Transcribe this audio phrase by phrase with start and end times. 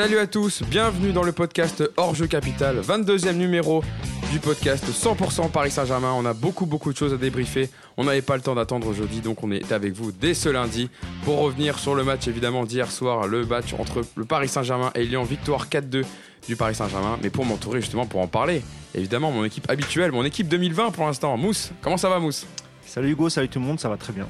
[0.00, 3.84] Salut à tous, bienvenue dans le podcast Hors Jeu Capital, 22e numéro
[4.32, 6.14] du podcast 100% Paris Saint-Germain.
[6.16, 7.68] On a beaucoup beaucoup de choses à débriefer.
[7.98, 10.88] On n'avait pas le temps d'attendre aujourd'hui, donc on est avec vous dès ce lundi
[11.24, 15.04] pour revenir sur le match évidemment d'hier soir, le match entre le Paris Saint-Germain et
[15.04, 16.06] Lyon, victoire 4-2
[16.48, 17.18] du Paris Saint-Germain.
[17.22, 18.62] Mais pour m'entourer justement pour en parler,
[18.94, 21.36] évidemment mon équipe habituelle, mon équipe 2020 pour l'instant.
[21.36, 22.46] Mousse, comment ça va Mousse?
[22.86, 24.26] Salut Hugo, salut tout le monde, ça va très bien.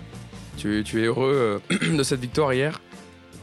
[0.56, 2.80] tu, tu es heureux euh, de cette victoire hier?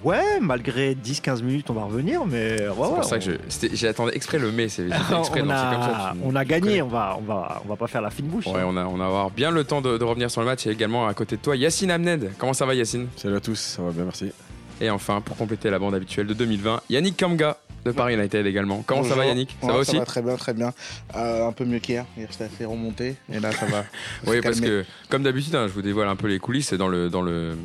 [0.03, 3.75] Ouais, malgré 10-15 minutes, on va revenir, mais ouais, C'est pour ouais, ça que c'était-
[3.75, 6.11] j'ai attendu exprès le mais, c'est exprès de on, a, comme ça.
[6.13, 8.45] tu- on a gagné, on va, on, va, on va pas faire la fine bouche.
[8.45, 8.65] Ouais, hein.
[8.67, 10.70] on a, on va avoir bien le temps de, de revenir sur le match et
[10.70, 12.31] également à côté de toi, Yacine Amned.
[12.37, 13.07] Comment ça va Yacine?
[13.15, 14.31] Salut à tous, ça va bien, merci.
[14.79, 18.84] Et enfin, pour compléter la bande habituelle de 2020, Yannick Kamga de Paris United également.
[18.85, 19.26] Comment ça va.
[19.26, 19.57] Yannick?
[19.61, 19.91] Ça Ouais, va aussi?
[19.93, 20.73] Ça va très bien, très bien.
[21.15, 22.05] Euh, un peu mieux qu'hier.
[22.15, 23.15] Hier, j'étais fait remonter.
[23.34, 23.85] Et là, ça va.
[24.27, 27.09] Oui, parce que comme d'habitude, hein, je vous dévoile un peu les coulisses dans le
[27.09, 27.57] dans le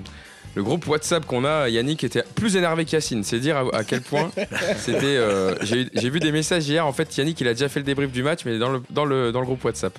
[0.55, 3.25] le groupe WhatsApp qu'on a, Yannick était plus énervé qu'Yacine.
[3.25, 4.31] C'est dire à, à quel point
[4.77, 5.17] c'était.
[5.17, 6.87] euh, J'ai vu des messages hier.
[6.87, 9.05] En fait, Yannick, il a déjà fait le débrief du match, mais dans le, dans
[9.05, 9.99] le, dans le groupe WhatsApp.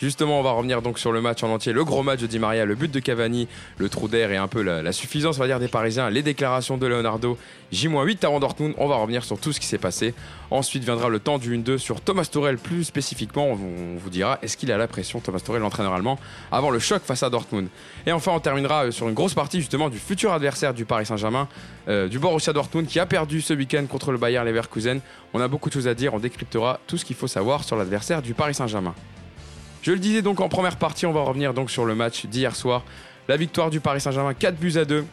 [0.00, 1.72] Justement, on va revenir donc sur le match en entier.
[1.72, 4.48] Le gros match de Di Maria, le but de Cavani, le trou d'air et un
[4.48, 7.38] peu la, la suffisance, on va dire, des Parisiens, les déclarations de Leonardo.
[7.74, 8.74] J-8 avant Dortmund.
[8.78, 10.14] On va revenir sur tout ce qui s'est passé.
[10.50, 12.56] Ensuite viendra le temps du 1-2 sur Thomas Tuchel.
[12.56, 16.18] Plus spécifiquement, on vous, dira est-ce qu'il a la pression, Thomas Tuchel, l'entraîneur allemand,
[16.52, 17.68] avant le choc face à Dortmund?
[18.06, 21.06] Et enfin, on terminera euh, sur une grosse partie justement du futur adversaire du Paris
[21.06, 21.48] Saint-Germain,
[21.88, 25.00] euh, du Borussia Dortmund, qui a perdu ce week-end contre le Bayer Leverkusen.
[25.32, 26.14] On a beaucoup de choses à dire.
[26.14, 28.94] On décryptera tout ce qu'il faut savoir sur l'adversaire du Paris Saint-Germain.
[29.82, 32.56] Je le disais donc en première partie, on va revenir donc sur le match d'hier
[32.56, 32.84] soir.
[33.28, 35.04] La victoire du Paris Saint-Germain, 4 buts à 2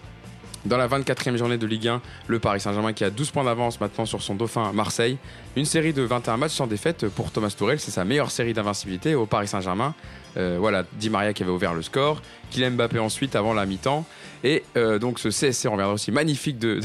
[0.66, 2.02] dans la 24e journée de Ligue 1.
[2.28, 5.18] Le Paris Saint-Germain qui a 12 points d'avance maintenant sur son dauphin Marseille.
[5.56, 7.80] Une série de 21 matchs sans défaite pour Thomas Tourelle.
[7.80, 9.94] C'est sa meilleure série d'invincibilité au Paris Saint-Germain.
[10.38, 12.22] Euh, voilà, Di Maria qui avait ouvert le score.
[12.52, 14.06] Kylian Mbappé ensuite avant la mi-temps.
[14.44, 16.80] Et euh, donc ce CSC, on reviendra aussi magnifique de,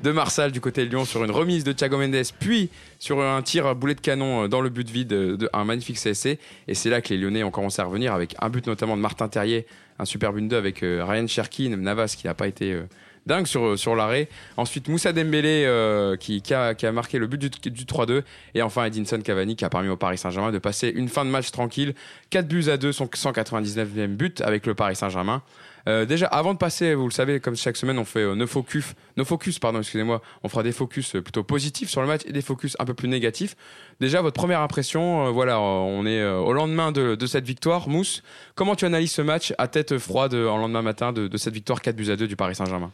[0.00, 3.40] de Marsal du côté de Lyon sur une remise de Thiago Mendes, puis sur un
[3.42, 6.38] tir à boulet de canon euh, dans le but vide de un magnifique CSC.
[6.66, 9.02] Et c'est là que les Lyonnais ont commencé à revenir avec un but notamment de
[9.02, 9.66] Martin Terrier,
[9.98, 12.76] un super but 2 avec Ryan Cherkin, Navas qui n'a pas été
[13.28, 14.28] dingue sur, sur l'arrêt.
[14.56, 18.22] Ensuite Moussa Dembélé euh, qui, qui a, marqué le but du, du 3-2.
[18.54, 21.30] Et enfin Edinson Cavani qui a permis au Paris Saint-Germain de passer une fin de
[21.30, 21.94] match tranquille.
[22.30, 25.42] 4 buts à 2, son 199e but avec le Paris Saint-Germain.
[25.86, 28.94] Euh, déjà, avant de passer, vous le savez, comme chaque semaine, on fait euh, focus,
[29.16, 32.32] nos focus, pardon, excusez-moi, on fera des focus euh, plutôt positifs sur le match et
[32.32, 33.56] des focus un peu plus négatifs.
[34.00, 37.88] Déjà, votre première impression, euh, voilà, euh, on est euh, au lendemain de, cette victoire.
[37.88, 38.22] Mousse,
[38.54, 41.54] comment tu analyses ce match à tête froide euh, en lendemain matin de, de cette
[41.54, 42.92] victoire 4 buts à 2 du Paris Saint-Germain?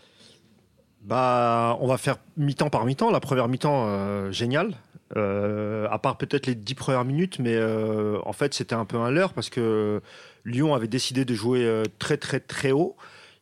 [1.04, 3.10] Bah, on va faire mi-temps par mi-temps.
[3.10, 4.72] La première mi-temps, euh, génial.
[5.16, 8.96] Euh, à part peut-être les 10 premières minutes, mais euh, en fait, c'était un peu
[8.96, 10.00] un leurre parce que
[10.46, 12.96] Lyon avait décidé de jouer très, très, très haut.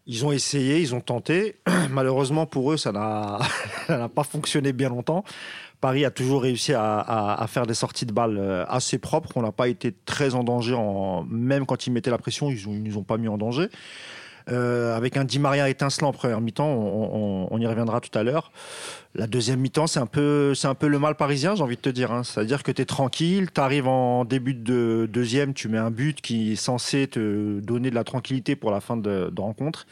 [0.06, 1.56] Ils ont essayé, ils ont tenté.
[1.90, 5.24] Malheureusement pour eux, ça n'a pas fonctionné bien longtemps.
[5.80, 9.30] Paris a toujours réussi à, faire des sorties de balles assez propres.
[9.36, 10.76] On n'a pas été très en danger,
[11.28, 13.68] même quand ils mettaient la pression, ils ne nous ont pas mis en danger.
[14.50, 18.16] Euh, avec un Di Maria étincelant en première mi-temps, on, on- on y reviendra tout
[18.18, 18.50] à l'heure.
[19.14, 21.80] La deuxième mi-temps, c'est un peu, c'est un peu le mal parisien, j'ai envie de
[21.80, 22.10] te dire.
[22.12, 22.24] hein.
[22.24, 26.20] C'est-à-dire que tu es tranquille, tu arrives en début de deuxième, tu mets un but
[26.20, 29.86] qui est censé te donner de la tranquillité pour la fin de, rencontre.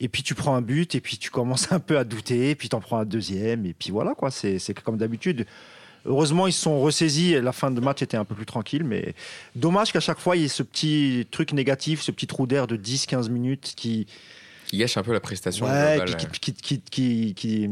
[0.00, 2.54] Et puis tu prends un but, et puis tu commences un peu à douter, et
[2.54, 4.30] puis tu en prends un deuxième, et puis voilà, quoi.
[4.30, 5.46] C'est comme d'habitude.
[6.08, 8.82] Heureusement, ils se sont ressaisis et la fin de match était un peu plus tranquille,
[8.82, 9.14] mais
[9.54, 12.66] dommage qu'à chaque fois, il y ait ce petit truc négatif, ce petit trou d'air
[12.66, 14.06] de 10-15 minutes qui,
[14.68, 16.00] Qui gâche un peu la prestation Ouais,
[16.40, 17.68] qui, qui, qui, qui, qui,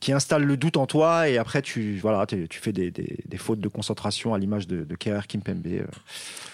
[0.00, 3.18] qui installe le doute en toi et après tu, voilà, tu, tu fais des, des,
[3.26, 5.66] des fautes de concentration à l'image de, de Kerr, Kimpembe.
[5.66, 5.84] euh.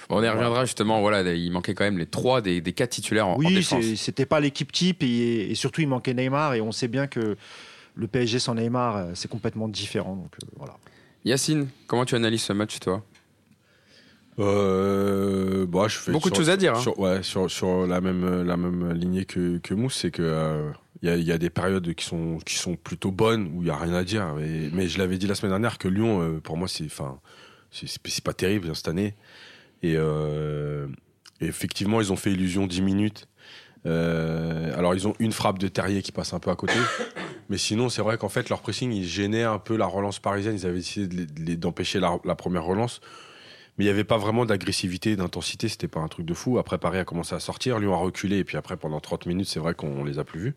[0.09, 3.29] On y reviendra justement, voilà, il manquait quand même les trois des, des quatre titulaires
[3.29, 3.83] en, en Oui, défense.
[3.85, 7.07] c'est- c'était pas l'équipe type et, et surtout il manquait Neymar et on sait bien
[7.07, 7.37] que
[7.95, 10.17] le PSG sans Neymar euh, c'est complètement différent.
[10.17, 10.77] Donc euh, voilà.
[11.25, 13.05] Yacine, comment tu analyses ce match toi?
[14.39, 16.81] Euh, bah, je fais Beaucoup de choses à dire, hein.
[16.81, 20.71] Sur, ouais, sur, sur la, même, la même lignée que, que Mousse, c'est que euh,
[21.03, 23.65] il y, a, y a des périodes qui sont, qui sont plutôt bonnes où il
[23.65, 24.35] n'y a rien à dire.
[24.37, 27.21] Mais, mais je l'avais dit la semaine dernière que Lyon, euh, pour moi, c'est enfin,
[27.71, 29.15] c'est pas terrible hein, cette année.
[29.83, 30.87] Et, euh,
[31.41, 33.29] et effectivement, ils ont fait illusion 10 minutes.
[33.85, 36.75] Euh, alors, ils ont une frappe de Terrier qui passe un peu à côté.
[37.49, 40.55] Mais sinon, c'est vrai qu'en fait, leur pressing, ils gênaient un peu la relance parisienne.
[40.55, 43.01] Ils avaient essayé de les- de d'empêcher la, la première relance.
[43.79, 45.69] Mais il n'y avait pas vraiment d'agressivité, d'intensité.
[45.69, 46.59] C'était pas un truc de fou.
[46.59, 47.79] Après, Paris a commencé à sortir.
[47.79, 48.39] Lyon a reculé.
[48.39, 50.55] Et puis après, pendant 30 minutes, c'est vrai qu'on les a plus vus.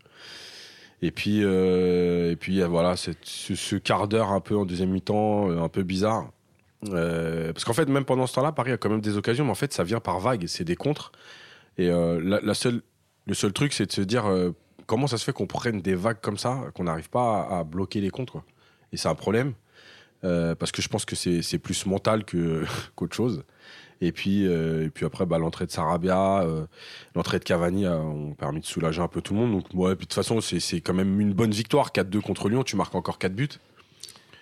[1.02, 5.50] Et puis, euh, et puis voilà, ce, ce quart d'heure un peu en deuxième mi-temps,
[5.50, 6.30] euh, un peu bizarre.
[6.90, 9.52] Euh, parce qu'en fait, même pendant ce temps-là, Paris a quand même des occasions, mais
[9.52, 11.12] en fait, ça vient par vagues, c'est des contres.
[11.78, 12.82] Et euh, la, la seule,
[13.26, 14.52] le seul truc, c'est de se dire euh,
[14.86, 18.02] comment ça se fait qu'on prenne des vagues comme ça, qu'on n'arrive pas à, bloquer
[18.02, 18.34] les contres.
[18.34, 18.46] quoi.
[18.92, 19.54] Et c'est un problème.
[20.24, 22.24] Euh, parce que je pense que c'est plus mental
[22.96, 23.44] qu'autre chose.
[24.02, 26.46] Et puis, euh, après, bah, l'entrée de Sarabia,
[27.16, 29.52] l'entrée de Cavani ont permis de soulager un peu tout le monde.
[29.52, 31.92] Donc, de toute façon, c'est quand même une bonne victoire.
[31.92, 33.50] 4-2 contre Lyon, tu marques encore 4 buts.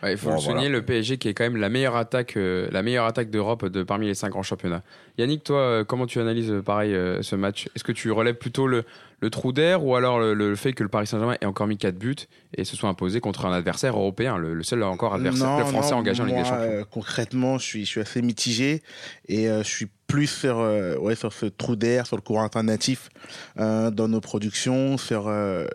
[0.03, 2.35] Ouais, il faut Bon, le souligner, le PSG qui est quand même la meilleure attaque,
[2.35, 4.83] euh, la meilleure attaque d'Europe de parmi les cinq grands championnats.
[5.17, 7.69] Yannick, toi, euh, comment tu analyses euh, pareil ce match?
[7.75, 8.83] Est-ce que tu relèves plutôt le,
[9.21, 11.77] le trou d'air ou alors le, le fait que le Paris Saint-Germain ait encore mis
[11.77, 12.15] 4 buts
[12.57, 15.91] et se soit imposé contre un adversaire européen, le, le seul encore adversaire Non, français
[15.94, 16.85] non, engagé en Ligue des Champions?
[16.91, 18.83] concrètement, je suis, je suis assez mitigé
[19.29, 23.10] et je suis plus sur, euh, ouais, sur ce trou d'air, sur le courant alternatif
[23.57, 25.65] euh, dans nos productions, sur euh,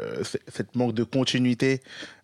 [0.46, 1.80] cette manque de continuité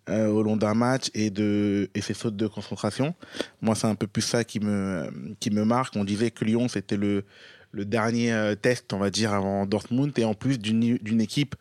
[0.07, 3.15] euh, au long d'un match et, de, et ces sautes de concentration.
[3.61, 5.97] Moi, c'est un peu plus ça qui me, qui me marque.
[5.97, 7.25] On disait que Lyon, c'était le,
[7.71, 11.55] le dernier test, on va dire, avant Dortmund et en plus d'une équipe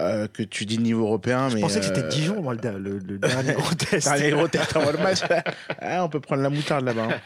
[0.00, 1.48] euh, que tu dis niveau européen.
[1.48, 4.06] Je mais, pensais que c'était euh, Dijon, moi, le, le- le dernier gros test.
[4.08, 5.20] Dernier gros test avant le match.
[5.80, 7.08] Ah, on peut prendre la moutarde là-bas.
[7.10, 7.20] hein.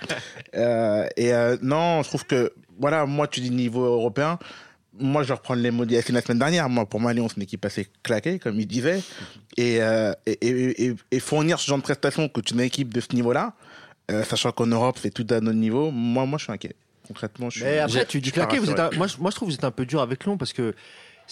[0.54, 4.38] Euh, et euh, non, je trouve que, voilà, moi, tu dis niveau européen.
[4.98, 6.68] Moi, je vais reprendre les mots d'Yacine la semaine dernière.
[6.68, 9.00] Moi, pour moi, Lyon, c'est une équipe assez claquée, comme il disait.
[9.56, 12.62] Et, euh, et, et, et- et fournir ce genre de prestations que tu as une
[12.62, 13.54] équipe de ce niveau-là,
[14.10, 16.74] euh, sachant qu'en Europe, c'est tout à notre niveau, moi, moi, je suis inquiet.
[17.06, 17.64] Concrètement, je suis.
[17.64, 18.58] Mais après, J'ai- tu dis claqué.
[18.58, 20.24] Vous êtes un- moi, je, moi, je trouve que vous êtes un peu dur avec
[20.24, 20.74] Lyon parce que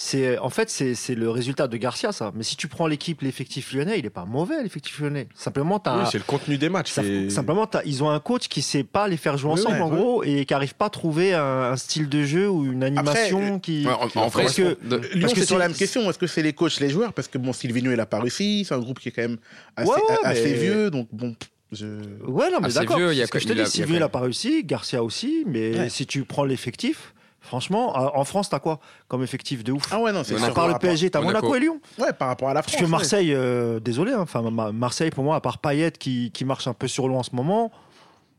[0.01, 2.31] c'est, en fait, c'est c'est le résultat de Garcia, ça.
[2.37, 5.27] Mais si tu prends l'équipe, l'effectif lyonnais, il est pas mauvais, l'effectif lyonnais.
[5.35, 5.83] Simplement.
[5.85, 6.93] Oui, c'est le contenu des matchs.
[6.93, 9.75] ça- simplement, t'as- ils ont un coach qui sait pas les faire jouer Oui, ensemble,
[9.75, 9.97] ouais, en ouais.
[9.97, 11.43] gros, et qui arrive pas à trouver un,
[11.73, 13.85] un style de jeu ou une animation qui.
[13.87, 16.09] Ouais, en, en vrai, Parce que- de- Lyon, Parce que c'est sur la même question.
[16.09, 17.13] Est-ce que c'est les coachs, les joueurs?
[17.13, 18.65] Parce que bon, Silvino, il a pas réussi.
[18.69, 19.39] C'est un groupe qui est quand même
[19.77, 20.91] assez, Ouais, ouais, assez mais- vieux.
[20.93, 21.35] Donc bon,
[21.73, 21.87] je...
[22.27, 22.99] Ouais, non, mais Ah, c'est d'accord.
[23.01, 25.77] je te dis, il y a Sylvie, il quand a pas réussi, Garcia aussi, mais
[25.77, 25.89] Ouais.
[25.89, 30.13] si tu prends l'effectif, franchement, en France, t'as quoi comme effectif de ouf Ah ouais,
[30.13, 30.43] non, c'est sûr.
[30.45, 31.47] À part par le PSG, t'as Monaco.
[31.47, 31.81] Monaco et Lyon.
[31.99, 32.75] Ouais, par rapport à la France.
[32.75, 32.91] Parce que.
[32.91, 36.67] Marseille, euh, désolé, hein, enfin Ma- Marseille pour moi, à part Payet qui, qui marche
[36.69, 37.71] un peu sur l'eau en ce moment,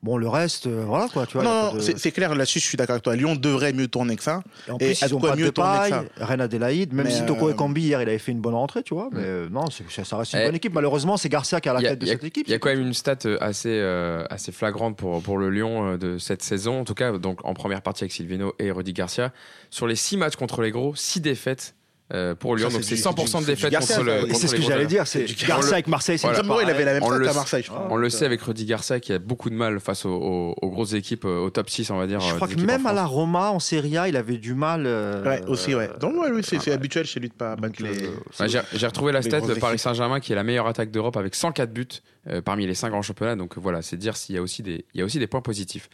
[0.04, 1.44] bon le reste, euh, voilà quoi, tu vois.
[1.44, 3.16] a Non, de- c'est clair, là-dessus, je suis d'accord avec toi.
[3.16, 4.42] Lyon devrait mieux tourner que ça.
[4.68, 7.06] Et en et plus ils ont quoi pas de mieux que paille, Reine Adélaïde, même
[7.08, 9.22] Mais, si Toko euh, Ekambi hier il avait fait une bonne rentrée, tu vois, mais
[9.24, 10.46] euh, non, ça, ça reste une Eh.
[10.46, 10.74] bonne équipe.
[10.74, 12.48] Malheureusement, c'est Garcia qui est à la a- tête de a- cette équipe.
[12.48, 15.50] Il y a quand même une stat euh, assez, euh, assez flagrante pour, pour le
[15.50, 18.94] Lyon de cette saison, en tout cas donc en première partie avec Silvino et Rudy
[18.94, 19.32] Garcia.
[19.70, 21.76] Sur les 6 matchs contre les gros, 6 défaites
[22.12, 24.48] euh, pour Lyon, Ça, donc c'est c'est du- 100% de défaites Garcia, contre le c'est
[24.48, 26.64] ce que j'allais dire, c'est Garcia avec Marseille, c'est Voilà.
[26.64, 27.36] il avait la même le à sait.
[27.38, 27.88] Marseille, je crois.
[27.90, 30.70] On le sait avec Rudy Garcia qui a beaucoup de mal face aux, aux- aux
[30.70, 32.20] grosses équipes, euh, au top 6, on va dire.
[32.20, 33.06] Je euh, crois que même à la.
[33.06, 34.86] Roma, en Serie A, il avait du mal.
[34.86, 35.90] euh, Ouais, aussi, ouais.
[36.00, 36.72] Donc, ouais, oui, c'est ah, ouais.
[36.72, 38.08] habituel chez lui de pas battre les.
[38.08, 39.78] Ouais, J'ai retrouvé la stat de Paris.
[39.80, 41.88] Saint-Germain qui est la meilleure attaque d'Europe avec 104 buts
[42.28, 43.36] euh, parmi les 5 grands championnats.
[43.36, 45.42] Donc voilà, c'est dire s'il y a aussi des, il y a aussi des points
[45.42, 45.90] positifs.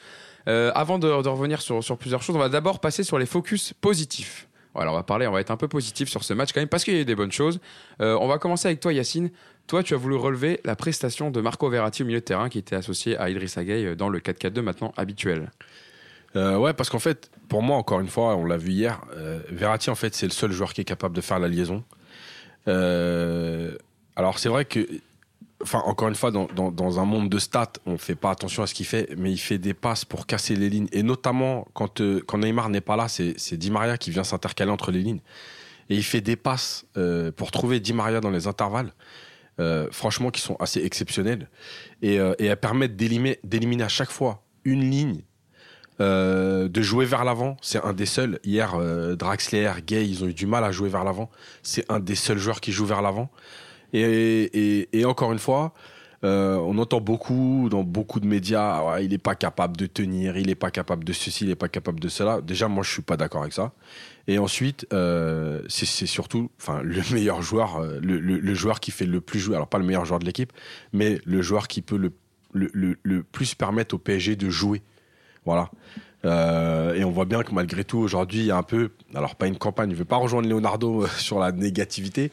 [0.47, 3.25] Euh, avant de, de revenir sur, sur plusieurs choses, on va d'abord passer sur les
[3.25, 4.47] focus positifs.
[4.75, 6.67] Voilà, on va parler, on va être un peu positif sur ce match quand même
[6.67, 7.59] parce qu'il y a eu des bonnes choses.
[8.01, 9.31] Euh, on va commencer avec toi, Yacine.
[9.67, 12.59] Toi, tu as voulu relever la prestation de Marco Verratti au milieu de terrain qui
[12.59, 15.51] était associé à Idrissa Gueye euh, dans le 4-4-2 maintenant habituel.
[16.35, 19.39] Euh, ouais, parce qu'en fait, pour moi, encore une fois, on l'a vu hier, euh,
[19.49, 21.83] Verratti, en fait, c'est le seul joueur qui est capable de faire la liaison.
[24.17, 24.87] Alors, c'est vrai que,
[25.61, 28.73] enfin, encore une fois, dans, un monde de stats, on fait pas attention à ce
[28.73, 30.87] qu'il fait, mais il fait des passes pour casser les lignes.
[30.91, 34.91] Et notamment, quand, euh, Neymar n'est pas là, c'est Di Maria qui vient s'intercaler entre
[34.91, 35.21] les lignes.
[35.89, 38.93] Et il fait des passes euh, pour trouver Di Maria dans les intervalles.
[39.61, 41.49] euh, franchement, qui sont assez exceptionnelles.
[42.01, 45.21] Et, euh, et elles permettent d'éliminer à chaque fois une ligne
[45.97, 48.37] de jouer vers l'avant, c'est un des seuls.
[48.43, 48.77] Hier,
[49.15, 51.29] Draxler, Gay, ils ont eu du mal à jouer vers l'avant.
[51.63, 53.31] C'est un des seuls joueurs qui joue vers l'avant.
[53.95, 55.73] Et, encore une fois,
[56.23, 60.37] euh, on entend beaucoup dans beaucoup de médias, ah il n'est pas capable de tenir,
[60.37, 62.41] il n'est pas capable de ceci, il n'est pas capable de cela.
[62.41, 63.73] Déjà, moi, je suis pas d'accord avec ça.
[64.27, 66.49] Et ensuite, euh, c'est surtout,
[66.83, 69.55] le meilleur joueur, euh, le, joueur qui fait le plus jouer.
[69.55, 70.51] Alors pas le meilleur joueur de l'équipe,
[70.93, 72.11] mais le joueur qui peut le,
[72.53, 74.81] le, plus permettre au PSG de jouer.
[75.45, 75.69] Voilà.
[76.23, 79.45] Et on voit bien que malgré tout, aujourd'hui, il y a un peu, alors pas
[79.45, 82.31] une campagne, je ne veux pas rejoindre Leonardo sur la négativité,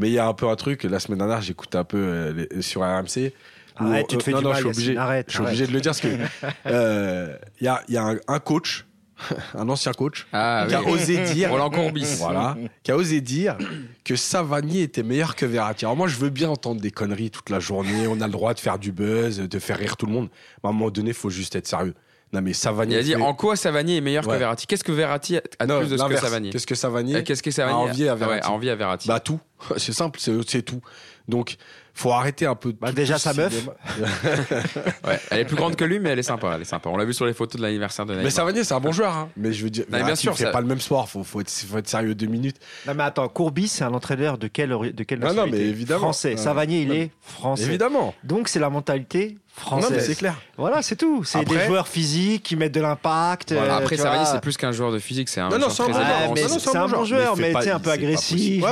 [0.00, 0.82] mais il y a un peu un truc.
[0.84, 3.32] La semaine dernière, j'écoutais un peu euh, les- sur RMC.
[3.80, 5.42] où- Arrête, tu te fais non, du non, mal, je suis obligé, arrête, je suis
[5.44, 6.08] obligé de le dire parce que
[6.66, 8.84] euh, il y a, il y a un, un coach,
[9.54, 12.16] un ancien coach, Ah qui a osé dire, Roland Courbis.
[12.18, 13.56] voilà, qui a osé dire
[14.04, 15.84] que Savanier était meilleur que Verratti.
[15.84, 18.06] Alors moi, je veux bien entendre des conneries toute la journée.
[18.08, 20.28] On a le droit de faire du buzz, de faire rire tout le monde.
[20.62, 21.94] Mais à un moment donné, il faut juste être sérieux.
[22.32, 22.96] Non, mais Savanier.
[22.96, 24.30] Il a dit en quoi Savanier est meilleur que.
[24.30, 24.66] Verratti?
[24.66, 26.22] Qu'est-ce que Verratti a de Non, plus de ce que l'inverse.
[26.24, 28.70] Savanier Qu'est-ce que Savanier Euh, Qu'est-ce que Savanier a envié à ouais, Verratti a envie
[28.70, 29.40] à Verratti Bah tout.
[29.76, 30.80] c'est simple, c'est c'est tout.
[31.28, 31.56] Donc,
[31.94, 32.72] faut arrêter un peu.
[32.72, 33.52] de Bah, déjà, sa meuf.
[35.06, 36.52] Ouais, elle est plus grande que lui, mais elle est sympa.
[36.56, 36.88] Elle est sympa.
[36.88, 38.24] On l'a vu sur les photos de l'anniversaire de Neymar.
[38.24, 39.14] Mais Savanier, c'est un bon joueur.
[39.14, 39.28] hein.
[39.36, 41.08] Mais je veux dire, Non, mais bien sûr, fait ça- pas le même sport.
[41.08, 42.56] Faut, faut, être, faut être sérieux deux minutes.
[42.86, 46.00] Non mais attends, Courbis, c'est un entraîneur de quelle de quelle Non, non, mais évidemment.
[46.00, 46.36] Français.
[46.36, 47.64] Savanier, il est français.
[47.64, 48.14] Évidemment.
[48.24, 50.06] Donc c'est la mentalité Non, mais française.
[50.06, 50.40] c'est clair.
[50.56, 51.22] Voilà, c'est tout.
[51.24, 53.52] C'est Après- des joueurs physiques qui mettent de l'impact.
[53.52, 54.32] Voilà, euh, Après, tu Savani, vois.
[54.32, 55.28] c'est plus qu'un joueur de physique.
[55.28, 56.60] C'est un Non, non, c'est un bon joueur.
[56.60, 58.64] c'est un bon joueur, mais un peu c'est agressif.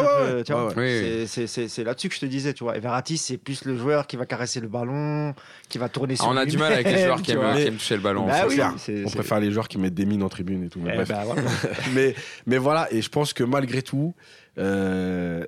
[1.26, 2.76] C'est- là-dessus que je te disais, tu vois.
[2.76, 5.34] Et Verratti, c'est plus le joueur qui va caresser le ballon,
[5.68, 7.54] qui va tourner Ah, sur on a du mal avec les joueurs qui aiment, vois.
[7.54, 8.26] qui aiment toucher le ballon.
[8.26, 8.60] Bah oui,
[9.04, 10.80] On préfère les joueurs qui mettent des mines en tribune et tout.
[10.80, 11.08] mais Eh bref.
[11.08, 11.42] ben, voilà.
[11.94, 12.14] mais,
[12.46, 14.14] mais voilà, et je pense que malgré tout,
[14.58, 15.44] euh,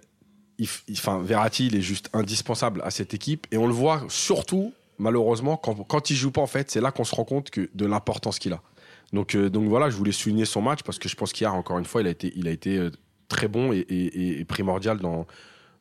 [0.59, 3.47] il il- enfin, Verratti, il est juste indispensable à cette équipe.
[3.51, 6.91] Et on le voit surtout, malheureusement, quand, quand il joue pas, en fait, c'est là
[6.93, 8.61] qu'on se rend compte que, de l'importance qu'il a.
[9.13, 11.79] Donc, euh, donc voilà, je voulais souligner son match parce que je pense qu'hier, encore
[11.79, 12.91] une fois, il a été, il a été euh,
[13.31, 15.27] très bon et, et- et primordial, dans,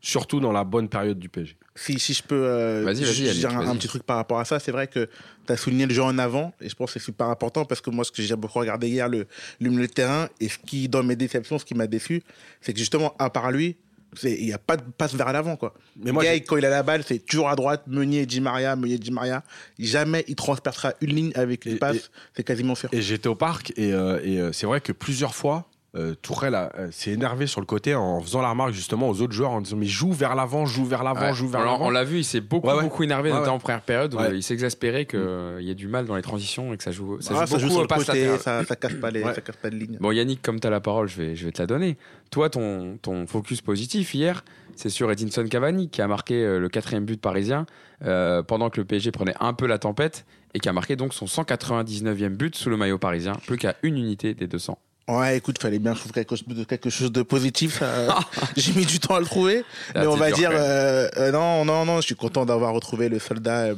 [0.02, 1.58] surtout dans la bonne période du PSG.
[1.76, 4.40] Si, si je peux euh, Vas-y, vas-y, ju- Yannick, dire un, petit truc par rapport
[4.40, 5.10] à ça, c'est vrai que
[5.46, 7.82] tu as souligné le jeu en avant, et je pense que c'est super important parce
[7.82, 9.28] que moi, ce que j'ai beaucoup regardé hier, le,
[9.60, 12.24] le milieu de terrain, et ce qui, dans mes déceptions, ce qui m'a déçu,
[12.62, 13.76] c'est que justement, à part lui,
[14.24, 15.56] il n'y a pas de passe vers l'avant.
[15.56, 15.74] quoi.
[16.04, 18.98] Mais moi, quand il a la balle, c'est toujours à droite, Meunier, Di Maria, Meunier,
[18.98, 19.44] Di Maria.
[19.78, 22.02] Jamais il transpercera une ligne avec une Et- passe, et-
[22.38, 22.90] c'est quasiment sûr.
[22.92, 26.54] Et j'étais au parc et, euh, et, euh, c'est vrai que plusieurs fois, euh, Tourelle
[26.56, 29.62] euh, s'est énervé sur le côté en faisant la remarque justement aux autres joueurs en
[29.62, 31.34] disant mais joue vers l'avant, joue vers l'avant, Ouais.
[31.34, 31.88] joue vers l'avant.
[31.88, 32.84] on l'a vu, il s'est beaucoup, Ouais, ouais.
[32.84, 33.52] beaucoup énervé, notamment ouais.
[33.54, 34.36] en première période, où Ouais.
[34.38, 37.34] il s'exaspérait qu'il y ait du mal dans les transitions et que ça joue, ça
[37.36, 39.34] Ah, joue ça joue beaucoup sur le côté, ça, ça casse pas les, Ouais.
[39.34, 39.98] ça casse pas de ligne.
[40.00, 41.98] Bon, Yannick, comme tu as la parole, je vais, je vais te la donner.
[42.30, 44.44] Toi, ton, ton focus positif hier,
[44.76, 47.66] c'est sur Edinson Cavani, qui a marqué euh, le quatrième but parisien
[48.06, 51.14] euh, pendant que le PSG prenait un peu la tempête et qui a marqué donc
[51.14, 54.78] son 199e but sous le maillot parisien, plus qu'à une unité des 200.
[55.10, 57.80] Ouais, écoute, fallait bien que je trouve quelque chose de, quelque chose de positif.
[57.82, 58.10] euh,
[58.56, 59.64] J'ai mis du temps à le trouver.
[59.96, 63.10] Ah, mais on va dire, euh, euh, non, non, non, je suis content d'avoir retrouvé
[63.10, 63.76] le soldat euh,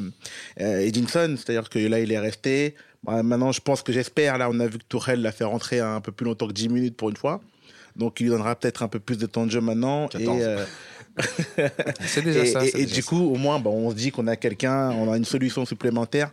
[0.59, 1.35] euh, Edinson.
[1.37, 2.75] C'est-à-dire que là, il est resté.
[3.03, 5.79] Bah, maintenant, je pense que j'espère, là, on a vu que Tourelle l'a fait rentrer
[5.79, 7.39] un peu plus longtemps que 10 minutes pour une fois.
[7.95, 10.07] Donc, il lui donnera peut-être un peu plus de temps de jeu maintenant.
[10.09, 10.37] 14.
[10.37, 10.43] Et,
[12.05, 12.63] C'est déjà et, ça.
[12.65, 13.09] et- c'est et déjà du ça.
[13.09, 16.31] coup, au moins, bah, on se dit qu'on a quelqu'un, on a une solution supplémentaire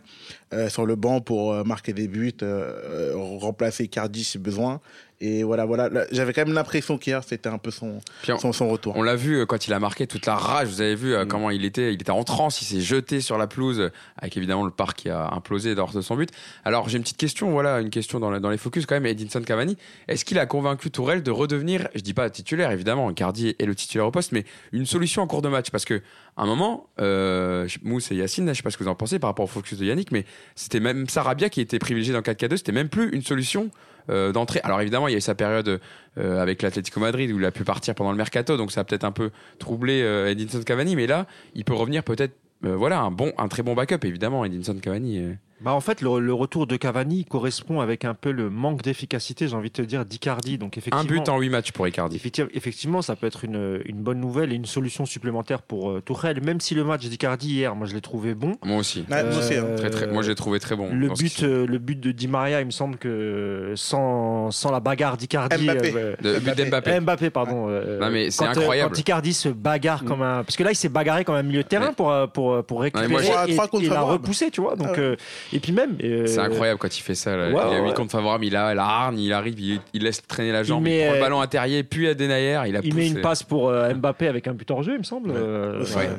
[0.53, 4.81] euh, sur le banc pour euh, marquer des buts, euh, remplacer Cardi si besoin.
[5.21, 5.89] Et voilà, voilà.
[5.89, 7.99] Là, J'avais quand même l'impression qu'hier, c'était un peu son,
[8.29, 8.95] on- son, son retour.
[8.95, 10.69] On l'a vu euh, quand il a marqué toute la rage.
[10.69, 11.27] Vous avez vu euh, Mm.
[11.27, 11.93] comment il était.
[11.93, 12.61] Il était en transe.
[12.61, 15.99] Il s'est jeté sur la pelouse avec évidemment le parc qui a implosé lors de
[16.01, 16.29] son but.
[16.63, 17.51] Alors j'ai une petite question.
[17.51, 19.05] Voilà une question dans, la- dans les focus quand même.
[19.05, 19.77] Edinson Cavani.
[20.07, 23.75] Est-ce qu'il a convaincu Tourelle de redevenir, je dis pas titulaire évidemment, Cardi est le
[23.75, 25.69] titulaire au poste, mais une solution en cours de match?
[25.69, 26.01] Parce que
[26.43, 29.29] un moment, euh, Mousse et Yacine, je sais pas ce que vous en pensez par
[29.29, 32.57] rapport au focus de Yannick, mais c'était même Sarabia qui était privilégié dans 4K2.
[32.57, 33.71] C'était même plus une solution
[34.09, 34.61] euh, d'entrée.
[34.63, 35.79] Alors évidemment, il y a eu sa période
[36.17, 38.83] euh, avec l'Atlético Madrid où il a pu partir pendant le mercato, donc ça a
[38.83, 42.33] peut-être un peu troublé euh, Edinson Cavani, mais là, il peut revenir peut-être.
[42.65, 45.35] euh, voilà, un bon, un très bon backup évidemment, Edinson Cavani.
[45.61, 45.63] Euh.
[45.63, 49.47] Bah en fait, le, le retour de Cavani correspond avec un peu le manque d'efficacité,
[49.47, 50.57] j'ai envie de te dire, d'Icardi.
[50.57, 52.15] Donc Un effectivement, but en 8 matchs pour Icardi.
[52.15, 56.01] Effectivement, effectivement, ça peut être une, une bonne nouvelle et une solution supplémentaire pour euh,
[56.01, 56.41] Tourelle.
[56.43, 58.55] Même si le match d'Icardi hier, moi je l'ai trouvé bon.
[58.63, 59.05] Moi aussi.
[59.09, 59.63] Moi aussi, hein.
[59.65, 60.89] Euh, Très, très, moi, j'ai trouvé très bon.
[60.91, 64.79] Le but, euh, le but de Di Maria, il me semble que sans, sans la
[64.79, 65.63] bagarre d'Icardi.
[65.65, 65.93] Mbappé.
[65.95, 66.99] euh, Le but d'Mbappé.
[66.99, 67.67] Mbappé, pardon.
[67.69, 68.91] euh, Non, mais c'est quand, euh, incroyable.
[68.95, 70.43] Quand Icardi se bagarre comme un.
[70.43, 72.63] Parce que là, il s'est bagarré comme un milieu de terrain Mais- pour, euh, pour,
[72.63, 74.75] pour récupérer moi, et, contre et la repousser, tu vois.
[74.75, 75.17] Donc, Ah ouais.
[75.53, 75.97] Et puis même.
[76.03, 77.35] euh, C'est incroyable quand il fait ça.
[77.35, 77.49] là.
[77.49, 77.93] ouais, il a 8 ouais.
[77.93, 80.91] contre favorable, il a la hargne, il arrive, il, il laisse traîner la jambe, il,
[80.91, 82.95] met, prend le euh, ballon à Terrier, puis à Denayer, il a Il poussé.
[82.95, 85.31] met une passe pour euh, Mbappé avec un but hors jeu, il me semble.
[85.31, 86.09] Ouais.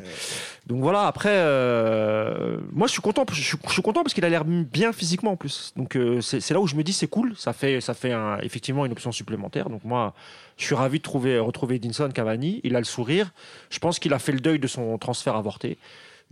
[0.66, 1.30] Donc voilà, après,
[1.74, 4.92] euh, moi je suis content, je suis, je suis content parce qu'il a l'air bien
[4.92, 5.72] physiquement en plus.
[5.76, 8.38] Donc euh, c'est là où je me dis c'est cool, ça fait, ça fait un-
[8.42, 9.68] effectivement une option supplémentaire.
[9.68, 10.14] Donc moi,
[10.58, 12.60] je suis ravi de trouver, retrouver Edinson Cavani.
[12.62, 13.32] Il a le sourire.
[13.70, 15.78] Je pense qu'il a fait le deuil de son transfert avorté.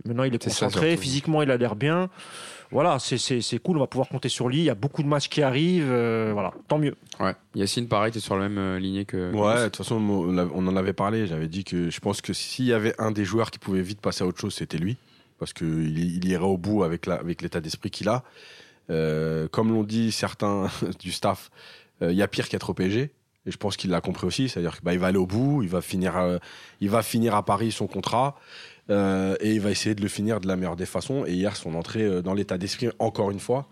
[0.05, 0.95] Maintenant, il est concentré.
[0.95, 2.09] Physiquement, il a l'air bien.
[2.71, 3.77] Voilà, c'est- c'est c'est cool.
[3.77, 4.57] On va pouvoir compter sur lui.
[4.59, 5.89] Il y a beaucoup de matchs qui arrivent.
[5.89, 6.95] euh, voilà, tant mieux.
[7.19, 7.33] Ouais.
[7.55, 9.31] Yacine, pareil, t'es sur la même euh, lignée que.
[9.33, 11.25] Ouais, de toute façon, on en avait parlé.
[11.27, 14.01] J'avais dit que je pense que s'il y avait un des joueurs qui pouvait vite
[14.01, 14.97] passer à autre chose, c'était lui.
[15.39, 18.23] Parce qu'il il irait au bout avec la- avec l'état d'esprit qu'il a.
[18.89, 20.67] Euh, comme l'ont dit certains
[20.99, 21.49] du staff,
[22.01, 23.11] euh, il y a pire qu'être au PSG.
[23.45, 24.49] Et je pense qu'il l'a compris aussi.
[24.49, 26.37] C'est-à-dire qu'il va aller au bout, il va finir, euh,
[26.81, 28.37] il va finir à Paris son contrat.
[28.89, 31.25] Euh, et il va essayer de le finir de la meilleure des façons.
[31.25, 33.67] Et hier, son entrée euh, dans l'état d'esprit, encore une fois.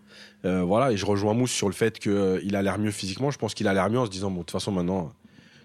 [0.45, 3.31] Euh, voilà, et je rejoins Mousse sur le fait qu'il a l'air mieux physiquement.
[3.31, 5.11] Je pense qu'il a l'air mieux en se disant, bon, de toute façon, maintenant,